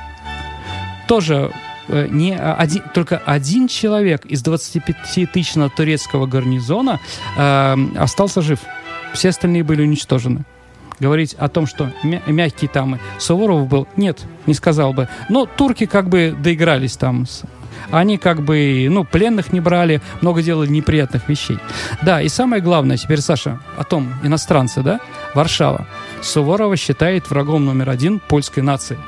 Тоже 1.07 1.53
э, 1.89 2.09
не 2.11 2.37
один, 2.37 2.83
только 2.95 3.19
один 3.19 3.69
человек 3.69 4.25
из 4.25 4.43
25-тысячного 4.43 5.71
турецкого 5.71 6.27
гарнизона 6.27 6.99
э, 7.37 7.77
остался 7.97 8.43
жив. 8.43 8.61
Все 9.13 9.29
остальные 9.29 9.63
были 9.63 9.83
уничтожены. 9.83 10.45
Говорить 11.01 11.35
о 11.35 11.49
том, 11.49 11.67
что 11.67 11.93
мя- 12.03 12.23
мягкий 12.27 12.67
там 12.67 12.99
Суворов 13.19 13.69
был, 13.69 13.87
нет, 13.97 14.25
не 14.47 14.55
сказал 14.55 14.93
бы. 14.93 15.09
Но 15.29 15.47
турки 15.47 15.87
как 15.87 16.09
бы 16.09 16.35
доигрались 16.39 16.97
там 16.97 17.27
с 17.27 17.43
они 17.91 18.19
как 18.19 18.43
бы, 18.43 18.87
ну, 18.91 19.05
пленных 19.05 19.53
не 19.53 19.61
брали, 19.61 20.01
много 20.21 20.43
делали 20.43 20.69
неприятных 20.69 21.29
вещей. 21.29 21.59
Да, 22.03 22.21
и 22.21 22.29
самое 22.29 22.63
главное, 22.63 22.97
теперь, 22.97 23.21
Саша, 23.21 23.61
о 23.77 23.85
том, 23.85 24.13
иностранцы, 24.23 24.83
да, 24.83 25.01
Варшава. 25.35 25.87
Суворова 26.23 26.77
считает 26.77 27.31
врагом 27.31 27.65
номер 27.65 27.91
один 27.91 28.19
польской 28.19 28.63
нации. 28.63 28.99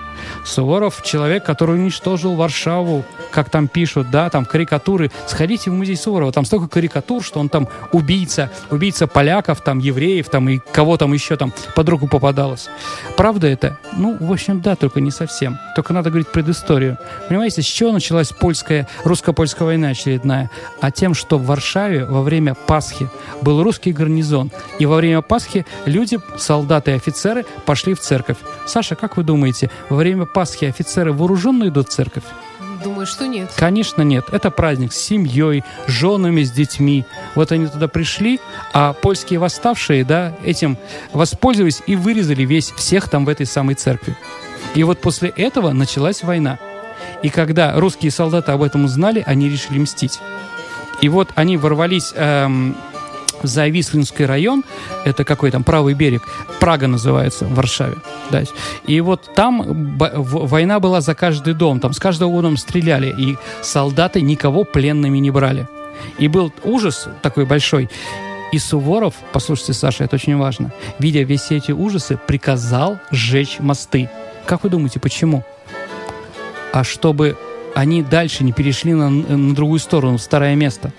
Суворов 0.44 1.02
человек, 1.02 1.44
который 1.44 1.76
уничтожил 1.76 2.34
Варшаву, 2.34 3.04
как 3.30 3.50
там 3.50 3.68
пишут, 3.68 4.10
да, 4.10 4.30
там 4.30 4.44
карикатуры. 4.44 5.10
Сходите 5.26 5.70
в 5.70 5.74
музей 5.74 5.96
Суворова, 5.96 6.32
там 6.32 6.44
столько 6.44 6.68
карикатур, 6.68 7.22
что 7.22 7.40
он 7.40 7.48
там 7.48 7.68
убийца, 7.92 8.50
убийца 8.70 9.06
поляков, 9.06 9.60
там 9.60 9.78
евреев, 9.78 10.28
там 10.28 10.48
и 10.48 10.58
кого 10.72 10.96
там 10.96 11.12
еще 11.12 11.36
там 11.36 11.52
под 11.74 11.88
руку 11.88 12.08
попадалось. 12.08 12.68
Правда 13.16 13.46
это? 13.46 13.78
Ну, 13.96 14.16
в 14.18 14.32
общем, 14.32 14.60
да, 14.60 14.76
только 14.76 15.00
не 15.00 15.10
совсем. 15.10 15.58
Только 15.74 15.92
надо 15.92 16.10
говорить 16.10 16.28
предысторию. 16.28 16.98
Понимаете, 17.28 17.62
с 17.62 17.66
чего 17.66 17.92
началась 17.92 18.30
польская, 18.30 18.88
русско-польская 19.04 19.64
война 19.64 19.88
очередная? 19.88 20.50
А 20.80 20.90
тем, 20.90 21.14
что 21.14 21.38
в 21.38 21.46
Варшаве 21.46 22.04
во 22.04 22.22
время 22.22 22.54
Пасхи 22.54 23.08
был 23.40 23.62
русский 23.62 23.92
гарнизон. 23.92 24.50
И 24.78 24.86
во 24.86 24.96
время 24.96 25.22
Пасхи 25.22 25.66
люди, 25.86 26.18
солдаты 26.36 26.92
и 26.92 26.94
офицеры 26.94 27.44
пошли 27.64 27.94
в 27.94 28.00
церковь. 28.00 28.36
Саша, 28.66 28.94
как 28.94 29.16
вы 29.16 29.22
думаете, 29.22 29.70
во 29.88 29.96
время 29.96 30.11
Пасхи 30.26 30.66
офицеры 30.66 31.12
вооруженные 31.12 31.70
идут 31.70 31.88
в 31.88 31.92
церковь? 31.92 32.24
Думаю, 32.82 33.06
что 33.06 33.26
нет. 33.26 33.50
Конечно, 33.56 34.02
нет. 34.02 34.26
Это 34.32 34.50
праздник 34.50 34.92
с 34.92 34.98
семьей, 34.98 35.62
женами, 35.86 36.42
с 36.42 36.50
детьми. 36.50 37.04
Вот 37.34 37.52
они 37.52 37.66
туда 37.66 37.88
пришли, 37.88 38.40
а 38.72 38.92
польские 38.92 39.38
восставшие, 39.38 40.04
да, 40.04 40.34
этим 40.44 40.76
воспользовались 41.12 41.82
и 41.86 41.96
вырезали 41.96 42.42
весь 42.42 42.72
всех 42.72 43.08
там 43.08 43.24
в 43.24 43.28
этой 43.28 43.46
самой 43.46 43.76
церкви. 43.76 44.16
И 44.74 44.84
вот 44.84 45.00
после 45.00 45.28
этого 45.30 45.72
началась 45.72 46.22
война. 46.22 46.58
И 47.22 47.28
когда 47.28 47.78
русские 47.78 48.10
солдаты 48.10 48.52
об 48.52 48.62
этом 48.62 48.84
узнали, 48.84 49.22
они 49.26 49.48
решили 49.48 49.78
мстить. 49.78 50.18
И 51.00 51.08
вот 51.08 51.30
они 51.34 51.56
ворвались 51.56 52.12
эм, 52.14 52.76
за 53.42 53.68
Вислинский 53.68 54.24
район, 54.24 54.64
это 55.04 55.24
какой 55.24 55.50
там 55.50 55.64
правый 55.64 55.94
берег, 55.94 56.22
Прага 56.60 56.86
называется 56.86 57.44
в 57.44 57.54
Варшаве. 57.54 57.96
Да. 58.30 58.42
И 58.86 59.00
вот 59.00 59.30
там 59.34 59.96
война 59.98 60.80
была 60.80 61.00
за 61.00 61.14
каждый 61.14 61.54
дом, 61.54 61.80
там 61.80 61.92
с 61.92 61.98
каждого 61.98 62.42
дома 62.42 62.56
стреляли, 62.56 63.14
и 63.16 63.36
солдаты 63.62 64.20
никого 64.20 64.64
пленными 64.64 65.18
не 65.18 65.30
брали. 65.30 65.68
И 66.18 66.28
был 66.28 66.52
ужас 66.64 67.08
такой 67.22 67.46
большой. 67.46 67.88
И 68.52 68.58
Суворов, 68.58 69.14
послушайте, 69.32 69.72
Саша, 69.72 70.04
это 70.04 70.16
очень 70.16 70.36
важно, 70.36 70.72
видя 70.98 71.26
все 71.36 71.56
эти 71.56 71.72
ужасы, 71.72 72.18
приказал 72.26 72.98
сжечь 73.10 73.58
мосты. 73.60 74.10
Как 74.46 74.62
вы 74.62 74.70
думаете, 74.70 75.00
почему? 75.00 75.42
А 76.72 76.84
чтобы 76.84 77.38
они 77.74 78.02
дальше 78.02 78.44
не 78.44 78.52
перешли 78.52 78.92
на, 78.92 79.08
на 79.08 79.54
другую 79.54 79.80
сторону, 79.80 80.18
в 80.18 80.22
старое 80.22 80.54
место. 80.54 80.92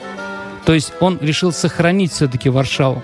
То 0.66 0.74
есть 0.74 0.94
он 1.00 1.18
решил 1.22 1.52
сохранить 1.52 2.12
все-таки 2.14 2.50
Варшаву. 2.50 3.04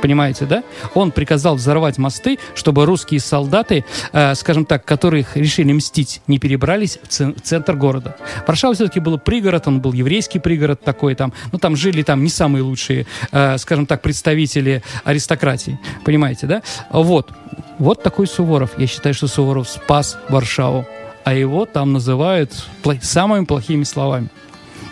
Понимаете, 0.00 0.46
да? 0.46 0.62
Он 0.94 1.10
приказал 1.10 1.56
взорвать 1.56 1.98
мосты, 1.98 2.38
чтобы 2.54 2.86
русские 2.86 3.18
солдаты, 3.18 3.84
э, 4.12 4.36
скажем 4.36 4.64
так, 4.64 4.84
которых 4.84 5.36
решили 5.36 5.72
мстить, 5.72 6.22
не 6.28 6.38
перебрались 6.38 7.00
в, 7.02 7.08
ц- 7.08 7.32
в 7.32 7.40
центр 7.40 7.74
города. 7.74 8.16
Варшава 8.46 8.74
все-таки 8.74 9.00
был 9.00 9.18
пригород, 9.18 9.66
он 9.66 9.80
был 9.80 9.92
еврейский 9.92 10.38
пригород 10.38 10.82
такой 10.84 11.16
там. 11.16 11.32
Ну, 11.50 11.58
там 11.58 11.74
жили 11.74 12.02
там 12.04 12.22
не 12.22 12.30
самые 12.30 12.62
лучшие, 12.62 13.06
э, 13.32 13.58
скажем 13.58 13.86
так, 13.86 14.00
представители 14.00 14.84
аристократии. 15.02 15.80
Понимаете, 16.04 16.46
да? 16.46 16.62
Вот. 16.90 17.32
Вот 17.80 18.00
такой 18.00 18.28
Суворов. 18.28 18.78
Я 18.78 18.86
считаю, 18.86 19.14
что 19.14 19.26
Суворов 19.26 19.68
спас 19.68 20.16
Варшаву. 20.28 20.86
А 21.24 21.34
его 21.34 21.66
там 21.66 21.92
называют 21.92 22.52
пла- 22.84 23.02
самыми 23.02 23.46
плохими 23.46 23.82
словами. 23.82 24.28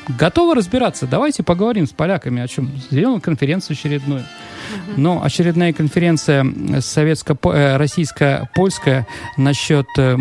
Готовы 0.08 0.54
разбираться? 0.54 1.06
Давайте 1.06 1.42
поговорим 1.42 1.86
с 1.86 1.90
поляками 1.90 2.40
о 2.40 2.46
чем. 2.46 2.70
Сделаем 2.90 3.20
конференцию 3.20 3.74
очередную. 3.74 4.22
Но 4.96 5.22
очередная 5.22 5.72
конференция 5.72 6.44
э, 6.44 7.76
российско-польская 7.76 9.06
насчет, 9.36 9.86
э, 9.98 10.16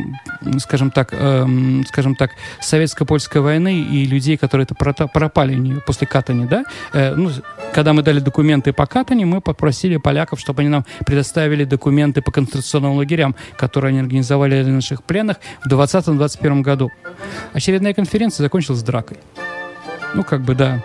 скажем 0.57 0.91
так, 0.91 1.09
э, 1.11 1.47
скажем 1.87 2.15
так, 2.15 2.31
советско-польской 2.61 3.41
войны 3.41 3.81
и 3.81 4.05
людей, 4.05 4.37
которые 4.37 4.65
это 4.65 4.73
пропали 5.07 5.79
после 5.85 6.07
Катани, 6.07 6.45
да? 6.45 6.63
Ну, 7.15 7.31
когда 7.73 7.93
мы 7.93 8.01
дали 8.01 8.19
документы 8.19 8.73
по 8.73 8.85
Катани, 8.85 9.23
мы 9.23 9.41
попросили 9.41 9.97
поляков, 9.97 10.39
чтобы 10.39 10.61
они 10.61 10.69
нам 10.69 10.85
предоставили 11.05 11.63
документы 11.63 12.21
по 12.21 12.31
концентрационным 12.31 12.93
лагерям, 12.93 13.35
которые 13.57 13.89
они 13.89 13.99
организовали 13.99 14.63
для 14.63 14.73
наших 14.73 15.03
пленных 15.03 15.37
в 15.63 15.71
2020-2021 15.71 16.61
году. 16.61 16.91
Очередная 17.53 17.93
конференция 17.93 18.43
закончилась 18.43 18.81
дракой. 18.81 19.17
Ну, 20.15 20.23
как 20.23 20.41
бы, 20.41 20.55
да. 20.55 20.81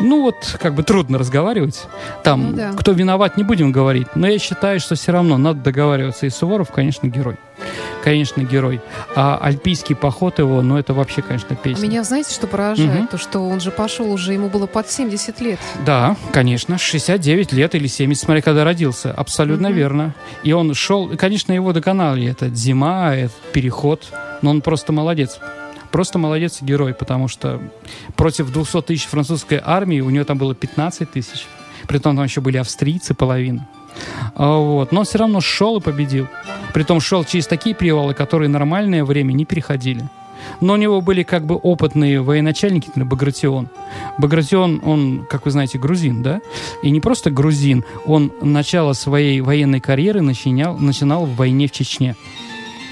Ну, 0.00 0.22
вот, 0.22 0.56
как 0.60 0.74
бы 0.74 0.82
трудно 0.82 1.16
разговаривать. 1.16 1.86
Там, 2.24 2.50
ну, 2.50 2.56
да. 2.56 2.72
кто 2.72 2.90
виноват, 2.92 3.36
не 3.36 3.44
будем 3.44 3.70
говорить. 3.70 4.08
Но 4.16 4.26
я 4.26 4.38
считаю, 4.40 4.80
что 4.80 4.96
все 4.96 5.12
равно 5.12 5.38
надо 5.38 5.60
договариваться. 5.60 6.26
И 6.26 6.30
Суворов, 6.30 6.72
конечно, 6.72 7.06
герой. 7.06 7.36
Конечно, 8.02 8.42
герой. 8.42 8.80
А 9.14 9.38
альпийский 9.40 9.94
поход 9.94 10.40
его, 10.40 10.62
ну, 10.62 10.76
это 10.76 10.94
вообще, 10.94 11.22
конечно, 11.22 11.54
песня. 11.54 11.80
А 11.80 11.86
меня, 11.86 12.02
знаете, 12.02 12.34
что 12.34 12.48
поражает? 12.48 13.02
Угу. 13.02 13.08
То, 13.12 13.18
что 13.18 13.38
он 13.40 13.60
же 13.60 13.70
пошел 13.70 14.10
уже, 14.10 14.32
ему 14.32 14.48
было 14.48 14.66
под 14.66 14.90
70 14.90 15.40
лет. 15.40 15.60
Да, 15.86 16.16
конечно, 16.32 16.76
69 16.76 17.52
лет 17.52 17.76
или 17.76 17.86
70, 17.86 18.24
смотри, 18.24 18.42
когда 18.42 18.64
родился. 18.64 19.12
Абсолютно 19.12 19.68
угу. 19.68 19.76
верно. 19.76 20.14
И 20.42 20.52
он 20.52 20.74
шел, 20.74 21.08
конечно, 21.16 21.52
его 21.52 21.72
доконали. 21.72 22.28
Это 22.28 22.48
зима, 22.48 23.14
это 23.14 23.34
переход. 23.52 24.08
Но 24.42 24.50
он 24.50 24.60
просто 24.60 24.92
молодец. 24.92 25.38
Просто 25.92 26.18
молодец 26.18 26.62
герой, 26.62 26.94
потому 26.94 27.28
что 27.28 27.60
против 28.16 28.50
200 28.50 28.82
тысяч 28.82 29.04
французской 29.04 29.60
армии 29.62 30.00
у 30.00 30.10
него 30.10 30.24
там 30.24 30.38
было 30.38 30.54
15 30.54 31.10
тысяч. 31.10 31.46
При 31.86 31.98
том 31.98 32.16
там 32.16 32.24
еще 32.24 32.40
были 32.40 32.56
австрийцы 32.56 33.14
половина. 33.14 33.68
А, 34.34 34.56
вот. 34.56 34.90
Но 34.90 35.04
все 35.04 35.18
равно 35.18 35.40
шел 35.40 35.78
и 35.78 35.80
победил. 35.80 36.28
Притом 36.72 37.00
шел 37.00 37.24
через 37.24 37.46
такие 37.46 37.74
перевалы, 37.74 38.14
которые 38.14 38.48
нормальное 38.48 39.04
время 39.04 39.32
не 39.32 39.44
переходили. 39.44 40.08
Но 40.60 40.74
у 40.74 40.76
него 40.76 41.00
были 41.00 41.22
как 41.22 41.44
бы 41.44 41.56
опытные 41.56 42.20
военачальники, 42.20 42.86
например, 42.88 43.08
Багратион. 43.08 43.68
Багратион, 44.18 44.80
он, 44.84 45.26
как 45.28 45.44
вы 45.44 45.50
знаете, 45.50 45.78
грузин, 45.78 46.22
да? 46.22 46.40
И 46.82 46.90
не 46.90 47.00
просто 47.00 47.30
грузин, 47.30 47.84
он 48.06 48.32
начало 48.40 48.92
своей 48.92 49.40
военной 49.40 49.80
карьеры 49.80 50.20
начинал, 50.20 50.78
начинал 50.78 51.26
в 51.26 51.36
войне 51.36 51.68
в 51.68 51.72
Чечне. 51.72 52.16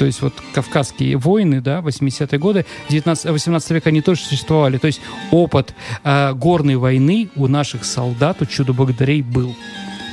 То 0.01 0.07
есть 0.07 0.23
вот 0.23 0.33
кавказские 0.55 1.19
войны, 1.19 1.61
да, 1.61 1.81
80-е 1.81 2.39
годы, 2.39 2.65
19, 2.89 3.27
18 3.27 3.71
века 3.71 3.91
они 3.91 4.01
тоже 4.01 4.23
существовали. 4.23 4.79
То 4.79 4.87
есть 4.87 5.03
опыт 5.31 5.75
э, 6.03 6.33
горной 6.33 6.77
войны 6.77 7.29
у 7.37 7.49
наших 7.49 7.85
солдат, 7.85 8.41
у 8.41 8.47
чудо-богатырей 8.47 9.21
был. 9.21 9.55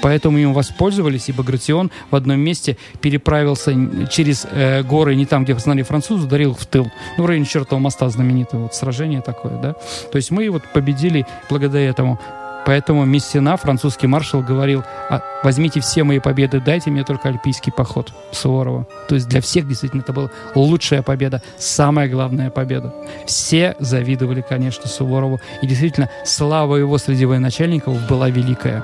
Поэтому 0.02 0.40
им 0.40 0.52
воспользовались, 0.54 1.30
и 1.30 1.32
Багратион 1.32 1.90
в 2.12 2.18
одном 2.18 2.38
месте 2.38 2.76
переправился 3.00 3.74
через 4.12 4.46
э, 4.52 4.84
горы, 4.84 5.16
не 5.16 5.26
там, 5.26 5.46
где 5.46 5.58
знали 5.58 5.84
французы, 5.84 6.26
ударил 6.26 6.54
в 6.54 6.66
тыл. 6.66 6.92
Ну, 7.18 7.24
в 7.24 7.26
районе 7.26 7.46
чертового 7.46 7.82
моста 7.82 8.10
знаменитое 8.10 8.60
вот 8.60 8.76
сражение 8.76 9.22
такое, 9.22 9.58
да. 9.62 9.74
То 10.12 10.18
есть 10.18 10.32
мы 10.32 10.50
вот 10.50 10.64
победили 10.74 11.26
благодаря 11.50 11.88
этому. 11.90 12.20
Поэтому 12.68 13.06
Мессина, 13.06 13.56
французский 13.56 14.08
маршал, 14.08 14.42
говорил, 14.42 14.84
а, 15.10 15.22
возьмите 15.42 15.80
все 15.80 16.04
мои 16.04 16.20
победы, 16.20 16.60
дайте 16.60 16.92
мне 16.92 17.06
только 17.06 17.30
альпийский 17.30 17.72
поход 17.72 18.12
Суворова. 18.34 18.86
То 19.08 19.16
есть 19.16 19.30
для 19.30 19.40
всех 19.40 19.70
действительно 19.70 20.02
это 20.02 20.12
была 20.12 20.30
лучшая 20.54 21.02
победа, 21.02 21.42
самая 21.58 22.10
главная 22.10 22.50
победа. 22.50 22.94
Все 23.26 23.78
завидовали, 23.80 24.42
конечно, 24.42 24.90
Суворову. 24.90 25.40
И 25.62 25.68
действительно, 25.68 26.10
слава 26.26 26.76
его 26.76 26.98
среди 26.98 27.24
военачальников 27.24 28.06
была 28.06 28.30
великая. 28.30 28.84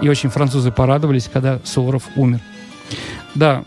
И 0.00 0.08
очень 0.08 0.30
французы 0.30 0.70
порадовались, 0.70 1.28
когда 1.32 1.58
Суворов 1.64 2.04
умер. 2.14 2.38
Да, 3.34 3.64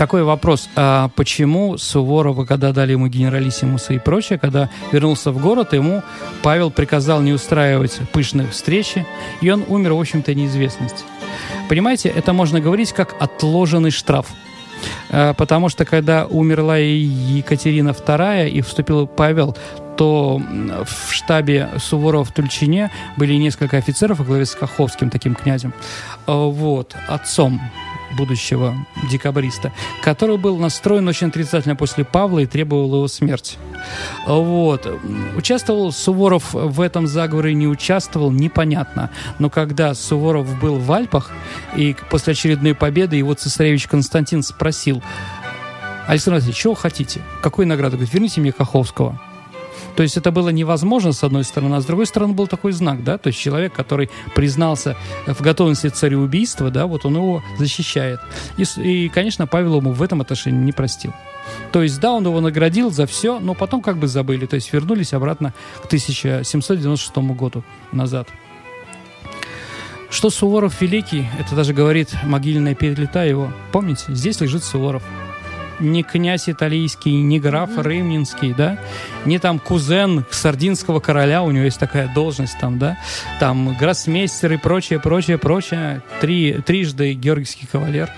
такой 0.00 0.22
вопрос. 0.22 0.70
А 0.76 1.10
почему 1.14 1.76
Суворова, 1.76 2.46
когда 2.46 2.72
дали 2.72 2.92
ему 2.92 3.08
генералиссимуса 3.08 3.92
и 3.92 3.98
прочее, 3.98 4.38
когда 4.38 4.70
вернулся 4.92 5.30
в 5.30 5.38
город, 5.38 5.74
ему 5.74 6.02
Павел 6.42 6.70
приказал 6.70 7.20
не 7.20 7.34
устраивать 7.34 8.00
пышные 8.10 8.48
встречи, 8.48 9.06
и 9.42 9.50
он 9.50 9.62
умер, 9.68 9.92
в 9.92 10.00
общем-то, 10.00 10.34
неизвестности. 10.34 11.04
Понимаете, 11.68 12.08
это 12.08 12.32
можно 12.32 12.60
говорить 12.60 12.94
как 12.94 13.14
отложенный 13.20 13.90
штраф. 13.90 14.28
А, 15.10 15.34
потому 15.34 15.68
что 15.68 15.84
когда 15.84 16.24
умерла 16.24 16.78
Екатерина 16.78 17.90
II 17.90 18.48
и 18.48 18.62
вступил 18.62 19.06
Павел, 19.06 19.54
то 19.98 20.40
в 20.86 21.12
штабе 21.12 21.68
Суворова 21.76 22.24
в 22.24 22.32
Тульчине 22.32 22.90
были 23.18 23.34
несколько 23.34 23.76
офицеров 23.76 24.20
во 24.20 24.24
главе 24.24 24.46
с 24.46 24.54
Каховским, 24.54 25.10
таким 25.10 25.34
князем, 25.34 25.74
а, 26.26 26.46
вот, 26.46 26.96
отцом 27.06 27.60
будущего 28.20 28.74
декабриста, 29.10 29.72
который 30.02 30.36
был 30.36 30.58
настроен 30.58 31.08
очень 31.08 31.28
отрицательно 31.28 31.74
после 31.74 32.04
Павла 32.04 32.40
и 32.40 32.46
требовал 32.46 32.94
его 32.94 33.08
смерти. 33.08 33.56
Вот. 34.26 34.86
Участвовал 35.36 35.90
Суворов 35.90 36.52
в 36.52 36.80
этом 36.80 37.06
заговоре, 37.06 37.54
не 37.54 37.66
участвовал, 37.66 38.30
непонятно. 38.30 39.10
Но 39.38 39.48
когда 39.48 39.94
Суворов 39.94 40.60
был 40.60 40.78
в 40.78 40.92
Альпах, 40.92 41.30
и 41.76 41.96
после 42.10 42.32
очередной 42.32 42.74
победы 42.74 43.16
его 43.16 43.32
цесаревич 43.34 43.86
Константин 43.86 44.42
спросил, 44.42 45.02
Александр 46.06 46.36
Васильевич, 46.36 46.60
чего 46.60 46.74
хотите? 46.74 47.22
Какой 47.42 47.64
награды? 47.66 47.96
Говорит, 47.96 48.12
верните 48.12 48.40
мне 48.40 48.52
Каховского. 48.52 49.18
То 49.96 50.02
есть 50.02 50.16
это 50.16 50.30
было 50.30 50.48
невозможно, 50.50 51.12
с 51.12 51.22
одной 51.24 51.44
стороны, 51.44 51.74
а 51.74 51.80
с 51.80 51.84
другой 51.86 52.06
стороны 52.06 52.32
был 52.32 52.46
такой 52.46 52.72
знак, 52.72 53.04
да, 53.04 53.18
то 53.18 53.28
есть 53.28 53.38
человек, 53.38 53.72
который 53.72 54.10
признался 54.34 54.96
в 55.26 55.40
готовности 55.40 55.88
цареубийства, 55.88 56.70
да, 56.70 56.86
вот 56.86 57.04
он 57.04 57.16
его 57.16 57.42
защищает. 57.58 58.20
И, 58.56 58.64
и 58.80 59.08
конечно, 59.08 59.46
Павел 59.46 59.76
ему 59.76 59.92
в 59.92 60.02
этом 60.02 60.20
отношении 60.20 60.58
не 60.58 60.72
простил. 60.72 61.12
То 61.72 61.82
есть, 61.82 62.00
да, 62.00 62.12
он 62.12 62.24
его 62.24 62.40
наградил 62.40 62.90
за 62.90 63.06
все, 63.06 63.38
но 63.40 63.54
потом 63.54 63.82
как 63.82 63.96
бы 63.96 64.06
забыли, 64.06 64.46
то 64.46 64.54
есть 64.54 64.72
вернулись 64.72 65.12
обратно 65.12 65.52
к 65.82 65.86
1796 65.86 67.16
году 67.34 67.64
назад. 67.92 68.28
Что 70.10 70.28
Суворов 70.28 70.80
великий, 70.80 71.26
это 71.38 71.54
даже 71.54 71.72
говорит 71.72 72.08
могильная 72.24 72.74
петлита 72.74 73.24
его. 73.24 73.52
Помните, 73.70 74.06
здесь 74.08 74.40
лежит 74.40 74.64
Суворов. 74.64 75.04
Не 75.80 76.02
князь 76.02 76.48
италийский, 76.48 77.12
не 77.22 77.40
граф 77.40 77.70
mm-hmm. 77.70 78.54
Да, 78.56 78.78
не 79.24 79.38
там 79.38 79.58
кузен 79.58 80.24
сардинского 80.30 81.00
короля, 81.00 81.42
у 81.42 81.50
него 81.50 81.64
есть 81.64 81.78
такая 81.78 82.12
должность 82.12 82.58
там, 82.60 82.78
да, 82.78 82.98
там 83.38 83.76
гроссмейстер 83.76 84.52
и 84.52 84.56
прочее, 84.56 85.00
прочее, 85.00 85.38
прочее, 85.38 86.02
три, 86.20 86.60
трижды 86.64 87.14
георгиевский 87.14 87.66
кавалер 87.70 88.10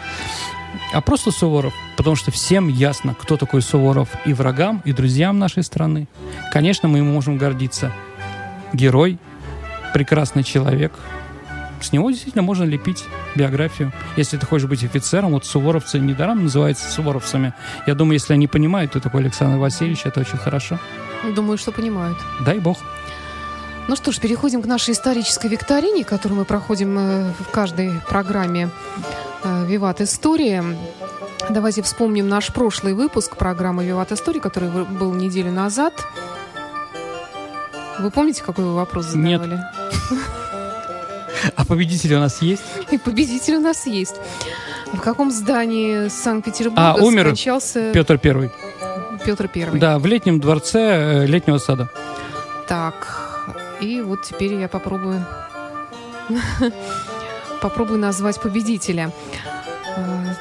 а 0.92 1.00
просто 1.00 1.30
Суворов, 1.30 1.74
потому 1.96 2.16
что 2.16 2.30
всем 2.30 2.68
ясно, 2.68 3.14
кто 3.18 3.36
такой 3.36 3.62
Суворов 3.62 4.08
и 4.24 4.32
врагам, 4.32 4.82
и 4.84 4.92
друзьям 4.92 5.38
нашей 5.38 5.62
страны. 5.62 6.08
Конечно, 6.52 6.88
мы 6.88 6.98
ему 6.98 7.12
можем 7.12 7.38
гордиться. 7.38 7.92
Герой, 8.72 9.18
прекрасный 9.94 10.44
человек. 10.44 10.92
С 11.82 11.92
него 11.92 12.10
действительно 12.10 12.42
можно 12.42 12.64
лепить 12.64 13.04
биографию. 13.34 13.92
Если 14.16 14.36
ты 14.36 14.46
хочешь 14.46 14.68
быть 14.68 14.84
офицером, 14.84 15.32
вот 15.32 15.44
суворовцы 15.44 15.98
недаром 15.98 16.44
называются 16.44 16.90
суворовцами. 16.90 17.54
Я 17.86 17.94
думаю, 17.94 18.14
если 18.14 18.34
они 18.34 18.46
понимают, 18.46 18.90
кто 18.90 19.00
такой 19.00 19.22
Александр 19.22 19.58
Васильевич, 19.58 20.02
это 20.04 20.20
очень 20.20 20.38
хорошо. 20.38 20.78
Думаю, 21.34 21.58
что 21.58 21.72
понимают. 21.72 22.18
Дай 22.40 22.58
бог. 22.58 22.78
Ну 23.88 23.96
что 23.96 24.12
ж, 24.12 24.20
переходим 24.20 24.62
к 24.62 24.66
нашей 24.66 24.92
исторической 24.92 25.48
викторине, 25.48 26.04
которую 26.04 26.38
мы 26.38 26.44
проходим 26.44 26.96
э, 26.98 27.32
в 27.32 27.50
каждой 27.50 27.90
программе 28.08 28.70
Э, 29.42 29.64
«Виват 29.66 30.00
История». 30.00 30.64
Давайте 31.50 31.82
вспомним 31.82 32.28
наш 32.28 32.52
прошлый 32.52 32.94
выпуск 32.94 33.36
программы 33.36 33.84
«Виват 33.84 34.12
История», 34.12 34.40
который 34.40 34.84
был 34.84 35.12
неделю 35.12 35.50
назад. 35.50 36.06
Вы 37.98 38.10
помните, 38.10 38.42
какой 38.44 38.64
вы 38.64 38.74
вопрос 38.74 39.06
задавали? 39.06 39.56
Нет. 39.56 40.20
А 41.56 41.64
победитель 41.64 42.14
у 42.14 42.20
нас 42.20 42.42
есть? 42.42 42.62
И 42.90 42.98
победитель 42.98 43.56
у 43.56 43.60
нас 43.60 43.86
есть. 43.86 44.16
В 44.92 45.00
каком 45.00 45.30
здании 45.30 46.08
Санкт-Петербурга 46.08 46.92
а, 46.92 46.94
умер 46.96 47.26
скончался... 47.26 47.92
Петр 47.92 48.18
Первый. 48.18 48.50
Петр 49.24 49.48
Первый. 49.48 49.80
Да, 49.80 49.98
в 49.98 50.06
летнем 50.06 50.40
дворце 50.40 51.24
э, 51.24 51.26
летнего 51.26 51.58
сада. 51.58 51.88
Так, 52.68 53.76
и 53.80 54.00
вот 54.00 54.22
теперь 54.22 54.54
я 54.54 54.68
попробую 54.68 55.24
попробую 57.62 58.00
назвать 58.00 58.40
победителя. 58.40 59.12
Э, 59.96 60.34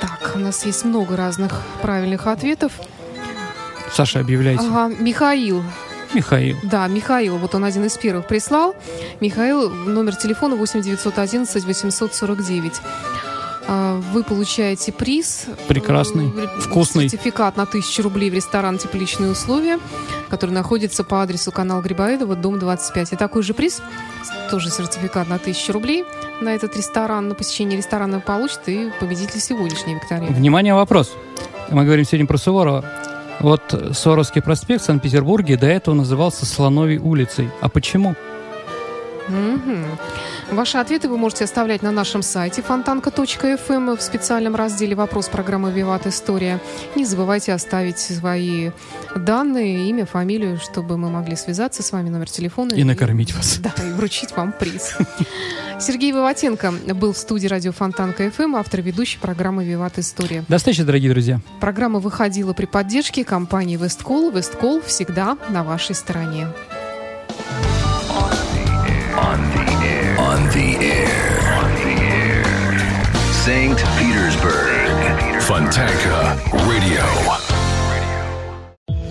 так, 0.00 0.32
у 0.34 0.38
нас 0.38 0.64
есть 0.64 0.84
много 0.84 1.16
разных 1.16 1.62
правильных 1.82 2.26
ответов. 2.26 2.72
Саша, 3.92 4.20
объявляйте. 4.20 4.64
Ага, 4.64 4.94
Михаил. 4.98 5.62
Михаил. 6.14 6.56
Да, 6.62 6.86
Михаил, 6.88 7.38
вот 7.38 7.54
он 7.54 7.64
один 7.64 7.84
из 7.84 7.96
первых 7.96 8.26
прислал. 8.26 8.74
Михаил, 9.20 9.70
номер 9.70 10.16
телефона 10.16 10.56
8 10.56 10.82
911 10.82 11.64
849. 11.64 12.72
Вы 14.12 14.24
получаете 14.24 14.90
приз. 14.90 15.46
Прекрасный, 15.68 16.32
вкусный. 16.58 17.08
Сертификат 17.08 17.56
на 17.56 17.62
1000 17.62 18.02
рублей 18.02 18.28
в 18.30 18.34
ресторан 18.34 18.78
«Тепличные 18.78 19.30
условия», 19.30 19.78
который 20.28 20.50
находится 20.50 21.04
по 21.04 21.22
адресу 21.22 21.52
канал 21.52 21.80
Грибоедова, 21.80 22.34
дом 22.34 22.58
25. 22.58 23.12
И 23.12 23.16
такой 23.16 23.44
же 23.44 23.54
приз 23.54 23.80
тоже 24.50 24.70
сертификат 24.70 25.28
на 25.28 25.36
1000 25.36 25.72
рублей 25.72 26.04
на 26.40 26.48
этот 26.48 26.76
ресторан, 26.76 27.28
на 27.28 27.36
посещение 27.36 27.76
ресторана 27.76 28.18
получит 28.18 28.60
и 28.66 28.90
победитель 28.98 29.40
сегодняшней 29.40 29.94
викторины. 29.94 30.34
Внимание, 30.34 30.74
вопрос. 30.74 31.12
Мы 31.70 31.84
говорим 31.84 32.04
сегодня 32.04 32.26
про 32.26 32.38
Суворова. 32.38 32.84
Вот 33.40 33.62
Суворовский 33.92 34.42
проспект 34.42 34.82
в 34.82 34.84
Санкт-Петербурге 34.84 35.56
до 35.56 35.66
этого 35.66 35.94
назывался 35.94 36.44
Слоновой 36.44 36.98
улицей. 36.98 37.48
А 37.62 37.70
почему? 37.70 38.14
Угу. 39.30 40.56
Ваши 40.56 40.78
ответы 40.78 41.08
вы 41.08 41.16
можете 41.16 41.44
оставлять 41.44 41.82
на 41.82 41.92
нашем 41.92 42.22
сайте 42.22 42.62
фонтанка.фм 42.62 43.72
эм 43.72 43.96
в 43.96 44.02
специальном 44.02 44.56
разделе 44.56 44.94
«Вопрос 44.94 45.28
программы 45.28 45.70
«Виват 45.70 46.06
История». 46.06 46.60
Не 46.96 47.04
забывайте 47.04 47.52
оставить 47.52 47.98
свои 47.98 48.70
данные, 49.14 49.88
имя, 49.88 50.06
фамилию, 50.06 50.58
чтобы 50.58 50.96
мы 50.96 51.10
могли 51.10 51.36
связаться 51.36 51.82
с 51.82 51.92
вами, 51.92 52.08
номер 52.08 52.28
телефона. 52.28 52.72
И, 52.74 52.80
и 52.80 52.84
накормить 52.84 53.34
вас. 53.34 53.60
Да, 53.70 53.74
и 53.84 53.92
вручить 53.92 54.34
вам 54.34 54.52
приз. 54.52 54.96
Сергей 55.80 56.12
Виватенко 56.12 56.72
был 56.94 57.12
в 57.12 57.18
студии 57.18 57.46
радио 57.46 57.72
Фонтанка 57.72 58.30
ФМ, 58.30 58.56
автор 58.56 58.80
ведущей 58.80 59.18
программы 59.18 59.64
«Виват 59.64 59.98
История». 59.98 60.44
До 60.48 60.58
встречи, 60.58 60.82
дорогие 60.82 61.10
друзья. 61.10 61.40
Программа 61.60 62.00
выходила 62.00 62.52
при 62.52 62.66
поддержке 62.66 63.24
компании 63.24 63.76
«Весткол». 63.76 64.30
«Весткол» 64.30 64.80
всегда 64.82 65.38
на 65.48 65.62
вашей 65.62 65.94
стороне. 65.94 66.48
St. 73.50 73.82
Petersburg. 73.98 75.40
Fontanka 75.40 76.36
Radio. 76.68 77.02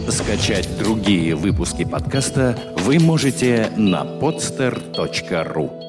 Скачать 0.10 0.66
другие 0.78 1.36
выпуски 1.36 1.84
подкаста 1.84 2.58
вы 2.78 3.00
можете 3.00 3.70
на 3.76 4.06
podster.ru. 4.06 5.89